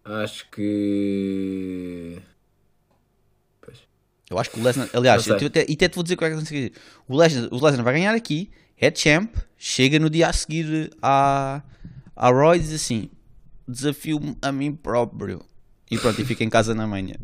Acho 0.07 0.49
que. 0.49 2.17
Pois. 3.59 3.77
Eu 4.29 4.39
acho 4.39 4.49
que 4.49 4.59
o 4.59 4.63
Lesnar, 4.63 4.89
aliás, 4.93 5.27
eu 5.27 5.35
até, 5.35 5.65
e 5.67 5.73
até 5.73 5.89
te 5.89 5.95
vou 5.95 6.03
dizer 6.03 6.15
o 6.15 6.17
que 6.17 6.23
é 6.23 6.29
que 6.29 6.35
conseguir. 6.35 6.73
O 7.07 7.17
Lesnar, 7.17 7.49
o 7.51 7.55
Lesnar 7.63 7.83
vai 7.83 7.93
ganhar 7.93 8.15
aqui, 8.15 8.49
é 8.77 8.93
champ, 8.93 9.35
chega 9.57 9.99
no 9.99 10.09
dia 10.09 10.29
a 10.29 10.33
seguir 10.33 10.91
à, 11.01 11.61
à 12.15 12.31
Raw 12.31 12.55
e 12.55 12.59
diz 12.59 12.73
assim: 12.73 13.09
desafio-me 13.67 14.37
a 14.41 14.49
mim 14.49 14.73
próprio. 14.73 15.43
E 15.91 15.97
pronto, 15.97 16.21
e 16.21 16.25
fica 16.25 16.43
em 16.43 16.49
casa 16.49 16.73
na 16.73 16.87
manhã. 16.87 17.15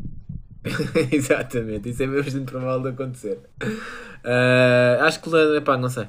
Exatamente, 1.10 1.88
isso 1.88 2.02
é 2.02 2.06
mesmo 2.06 2.24
bastante 2.24 2.50
provável 2.50 2.82
de 2.82 2.88
acontecer. 2.88 3.38
Ah, 4.22 4.98
acho 5.06 5.20
que 5.22 5.28
o 5.28 5.32
Lesnar, 5.32 5.62
pá, 5.62 5.78
não 5.78 5.88
sei. 5.88 6.06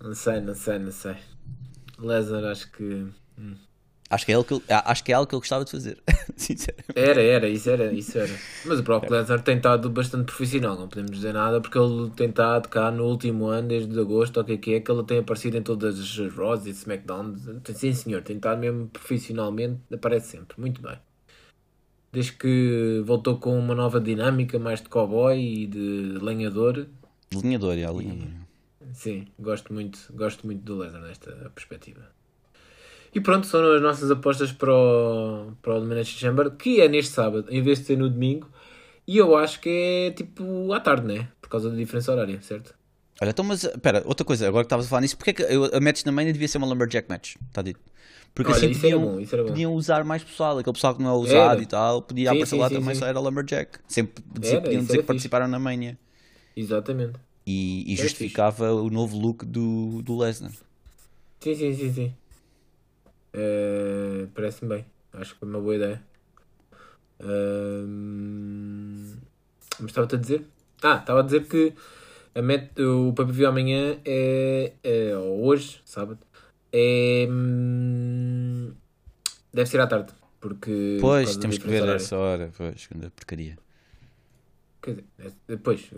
Não 0.00 0.14
sei, 0.14 0.40
não 0.40 0.54
sei, 0.54 0.78
não 0.78 0.92
sei. 0.92 1.16
Lesnar, 1.98 2.44
acho 2.44 2.70
que. 2.70 3.06
Acho 4.08 4.24
que 4.24 4.32
é, 4.32 4.34
algo 4.36 4.46
que 4.46 4.54
ele, 4.54 4.62
acho 4.68 5.04
que 5.04 5.12
é 5.12 5.14
algo 5.14 5.28
que 5.28 5.36
gostava 5.36 5.64
de 5.64 5.70
fazer. 5.70 5.98
Sinceramente. 6.36 6.92
Era, 6.94 7.22
era, 7.22 7.48
isso 7.48 7.68
era, 7.68 7.92
isso 7.92 8.16
era. 8.16 8.32
Mas 8.64 8.78
o 8.78 8.82
Brock 8.82 9.10
Lesnar 9.10 9.42
tem 9.42 9.56
estado 9.56 9.90
bastante 9.90 10.26
profissional, 10.26 10.76
não 10.76 10.88
podemos 10.88 11.10
dizer 11.10 11.34
nada, 11.34 11.60
porque 11.60 11.76
ele 11.76 12.10
tem 12.10 12.28
estado 12.28 12.68
cá 12.68 12.90
no 12.90 13.04
último 13.04 13.46
ano, 13.46 13.68
desde 13.68 13.98
agosto, 13.98 14.36
ou 14.36 14.42
o 14.44 14.46
que 14.46 14.52
é 14.52 14.56
que 14.56 14.74
é, 14.74 14.80
que 14.80 14.90
ele 14.90 15.02
tem 15.02 15.18
aparecido 15.18 15.56
em 15.56 15.62
todas 15.62 15.98
as 15.98 16.34
Raws 16.34 16.66
e 16.66 16.70
SmackDowns. 16.70 17.48
Sim, 17.74 17.92
senhor, 17.92 18.22
tem 18.22 18.36
estado 18.36 18.60
mesmo 18.60 18.86
profissionalmente, 18.88 19.80
aparece 19.92 20.28
sempre, 20.28 20.60
muito 20.60 20.80
bem. 20.80 20.98
Desde 22.12 22.32
que 22.32 23.02
voltou 23.04 23.38
com 23.38 23.58
uma 23.58 23.74
nova 23.74 24.00
dinâmica, 24.00 24.58
mais 24.58 24.80
de 24.80 24.88
cowboy 24.88 25.36
e 25.36 25.66
de 25.66 26.18
lenhador, 26.22 26.86
Linhador, 27.34 27.72
é, 27.72 27.92
linhador. 27.92 28.28
Sim, 28.92 29.26
gosto 29.38 29.72
muito, 29.72 29.98
gosto 30.12 30.46
muito 30.46 30.62
do 30.62 30.78
Lesnar 30.78 31.02
nesta 31.02 31.32
perspectiva. 31.54 32.15
E 33.14 33.20
pronto, 33.20 33.46
são 33.46 33.74
as 33.74 33.82
nossas 33.82 34.10
apostas 34.10 34.52
para 34.52 34.72
o, 34.72 35.52
para 35.62 35.74
o 35.74 35.76
Elimination 35.78 36.18
Chamber, 36.18 36.50
que 36.50 36.80
é 36.80 36.88
neste 36.88 37.12
sábado, 37.12 37.46
em 37.50 37.62
vez 37.62 37.78
de 37.80 37.86
ser 37.86 37.96
no 37.96 38.10
domingo. 38.10 38.48
E 39.06 39.16
eu 39.16 39.36
acho 39.36 39.60
que 39.60 39.68
é 39.68 40.10
tipo 40.10 40.72
à 40.72 40.80
tarde, 40.80 41.06
né? 41.06 41.28
Por 41.40 41.48
causa 41.48 41.70
da 41.70 41.76
diferença 41.76 42.12
horária, 42.12 42.40
certo? 42.42 42.74
Olha, 43.20 43.30
então, 43.30 43.44
mas 43.44 43.64
espera, 43.64 44.02
outra 44.04 44.26
coisa, 44.26 44.46
agora 44.46 44.64
que 44.64 44.66
estavas 44.66 44.86
a 44.86 44.88
falar 44.88 45.00
nisso, 45.00 45.16
porque 45.16 45.30
é 45.30 45.32
que 45.32 45.42
a 45.44 45.80
match 45.80 46.04
na 46.04 46.12
manhã 46.12 46.32
devia 46.32 46.48
ser 46.48 46.58
uma 46.58 46.66
Lumberjack 46.66 47.08
match? 47.08 47.36
Está 47.48 47.62
dito. 47.62 47.80
Porque 48.34 48.52
Olha, 48.52 48.58
assim 48.58 48.74
podiam, 48.74 49.00
bom, 49.00 49.24
podiam 49.46 49.74
usar 49.74 50.04
mais 50.04 50.22
pessoal, 50.22 50.58
aquele 50.58 50.74
pessoal 50.74 50.94
que 50.94 51.02
não 51.02 51.10
é 51.10 51.14
usado 51.14 51.54
Era. 51.54 51.62
e 51.62 51.66
tal, 51.66 52.02
podia 52.02 52.28
Sim, 52.28 52.36
aparecer 52.36 52.54
sim, 52.56 52.60
lá 52.60 52.68
sim, 52.68 52.74
também 52.74 52.94
sim. 52.94 53.00
só 53.00 53.06
era 53.06 53.18
Lumberjack. 53.18 53.78
Sempre 53.88 54.22
dizer, 54.38 54.56
Era, 54.56 54.62
podiam 54.64 54.82
dizer 54.82 54.98
que 54.98 55.04
participaram 55.04 55.48
na 55.48 55.58
manhã. 55.58 55.96
Exatamente. 56.54 57.18
E, 57.46 57.90
e 57.90 57.96
justificava 57.96 58.74
o 58.74 58.90
novo 58.90 59.16
look 59.16 59.46
do, 59.46 60.02
do 60.02 60.18
Lesnar. 60.18 60.52
Sim, 61.40 61.54
sim, 61.54 61.74
sim, 61.74 61.92
sim. 61.92 62.14
Eh, 63.32 64.26
Parece-me 64.34 64.68
bem. 64.74 64.86
Acho 65.12 65.34
que 65.34 65.40
foi 65.40 65.48
uma 65.48 65.60
boa 65.60 65.74
ideia. 65.76 66.02
Mas 69.78 69.90
estava-te 69.90 70.14
a 70.14 70.18
dizer? 70.18 70.46
Ah, 70.82 70.96
estava 70.96 71.20
a 71.20 71.22
dizer 71.22 71.46
que 71.48 71.72
a 72.34 72.42
met... 72.42 72.70
o 72.80 73.12
pay-per-view 73.14 73.48
amanhã 73.48 73.98
é, 74.04 74.72
é. 74.82 75.16
ou 75.16 75.44
hoje, 75.46 75.80
sábado. 75.84 76.18
É. 76.72 77.26
hum, 77.30 78.72
Deve 79.52 79.68
ser 79.70 79.80
à 79.80 79.86
tarde. 79.86 80.12
Porque. 80.40 80.98
por 81.00 81.08
Pois, 81.12 81.36
temos 81.36 81.56
que 81.58 81.66
ver 81.66 81.82
horária. 81.82 81.96
essa 81.96 82.16
hora. 82.16 82.50
Pois, 82.56 82.80
segunda 82.80 83.10
porcaria. 83.10 83.56
Quer 84.82 84.90
dizer, 84.90 85.04
é- 85.18 85.32
depois. 85.48 85.90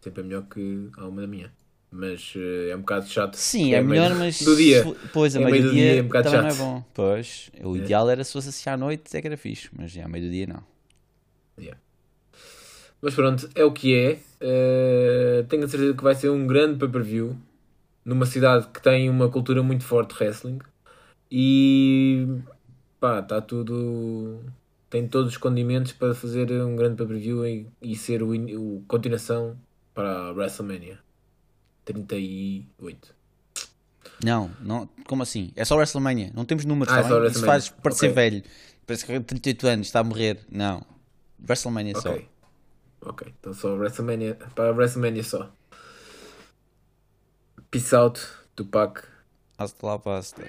Sempre 0.00 0.20
é 0.22 0.24
melhor 0.24 0.42
que 0.48 0.90
à 0.96 1.06
uma 1.06 1.20
da 1.20 1.28
manhã. 1.28 1.50
Mas 1.92 2.32
eh, 2.36 2.70
é 2.70 2.76
um 2.76 2.80
bocado 2.80 3.06
chato. 3.06 3.34
Sim, 3.36 3.74
é 3.74 3.80
meio 3.80 4.02
melhor, 4.02 4.14
mas. 4.18 4.38
Do 4.40 4.56
dia. 4.56 4.82
se- 4.82 4.96
Pois, 5.12 5.36
a 5.36 5.40
É 5.40 5.44
meio, 5.44 5.62
do 5.62 5.72
dia, 5.72 5.82
dia, 5.82 6.00
é 6.00 6.02
um 6.02 6.06
bocado 6.06 6.30
também 6.30 6.40
não 6.40 6.48
é 6.48 6.54
chato. 6.54 6.58
bom. 6.58 6.84
Pois, 6.94 7.50
o 7.62 7.76
ideal 7.76 8.08
era 8.10 8.24
se 8.24 8.32
fosse 8.32 8.48
assistir 8.48 8.70
à 8.70 8.76
noite, 8.76 9.14
é 9.16 9.20
que 9.20 9.26
era 9.26 9.36
fixe. 9.36 9.68
Mas 9.76 9.90
já, 9.92 10.04
a 10.04 10.08
meio 10.08 10.24
do 10.24 10.30
dia 10.30 10.46
não. 10.46 10.62
Mas 13.00 13.14
pronto, 13.14 13.48
é 13.54 13.64
o 13.64 13.72
que 13.72 13.94
é. 13.94 14.18
Eh, 14.40 15.44
tenho 15.48 15.64
a 15.64 15.68
certeza 15.68 15.94
que 15.94 16.02
vai 16.02 16.14
ser 16.14 16.30
um 16.30 16.46
grande 16.46 16.78
pay-per-view 16.78 17.36
numa 18.04 18.26
cidade 18.26 18.68
que 18.68 18.82
tem 18.82 19.08
uma 19.10 19.30
cultura 19.30 19.62
muito 19.62 19.84
forte 19.84 20.14
de 20.16 20.22
wrestling 20.24 20.58
e 21.30 22.26
pá, 23.00 23.20
está 23.20 23.40
tudo. 23.42 24.40
Tem 24.90 25.08
todos 25.08 25.32
os 25.32 25.38
condimentos 25.38 25.92
para 25.92 26.14
fazer 26.14 26.50
um 26.62 26.76
grande 26.76 26.96
pay-per-view 26.96 27.46
e, 27.46 27.68
e 27.82 27.96
ser 27.96 28.22
o, 28.22 28.32
o 28.34 28.84
continuação 28.88 29.56
para 29.94 30.10
a 30.28 30.32
WrestleMania 30.32 30.98
38. 31.84 33.14
Não, 34.24 34.50
não, 34.60 34.88
como 35.06 35.22
assim? 35.22 35.52
É 35.56 35.64
só 35.64 35.74
WrestleMania, 35.76 36.30
não 36.34 36.44
temos 36.44 36.64
números, 36.64 36.92
Ah, 36.92 37.00
tá 37.00 37.06
é 37.06 37.08
só 37.08 37.20
bem? 37.20 37.30
Isso 37.30 37.44
faz 37.44 37.68
parecer 37.68 38.06
Ok. 38.10 38.14
velho. 38.14 38.42
Parece 38.86 39.04
que 39.06 39.12
tem 39.12 39.22
38 39.22 39.66
anos, 39.66 39.86
está 39.88 40.00
a 40.00 40.04
morrer. 40.04 40.40
Não. 40.50 40.84
WrestleMania 41.48 41.94
só. 41.96 42.16
Ok. 43.00 43.34
Então 43.40 43.52
só 43.52 43.74
WrestleMania. 43.74 44.36
Para 44.54 44.70
WrestleMania 44.72 45.24
só. 45.24 45.50
Peace 47.70 47.94
out, 47.94 48.20
Tupac. 48.54 49.02
Hasta 49.58 49.86
lá, 49.86 49.98
pasta. 49.98 50.42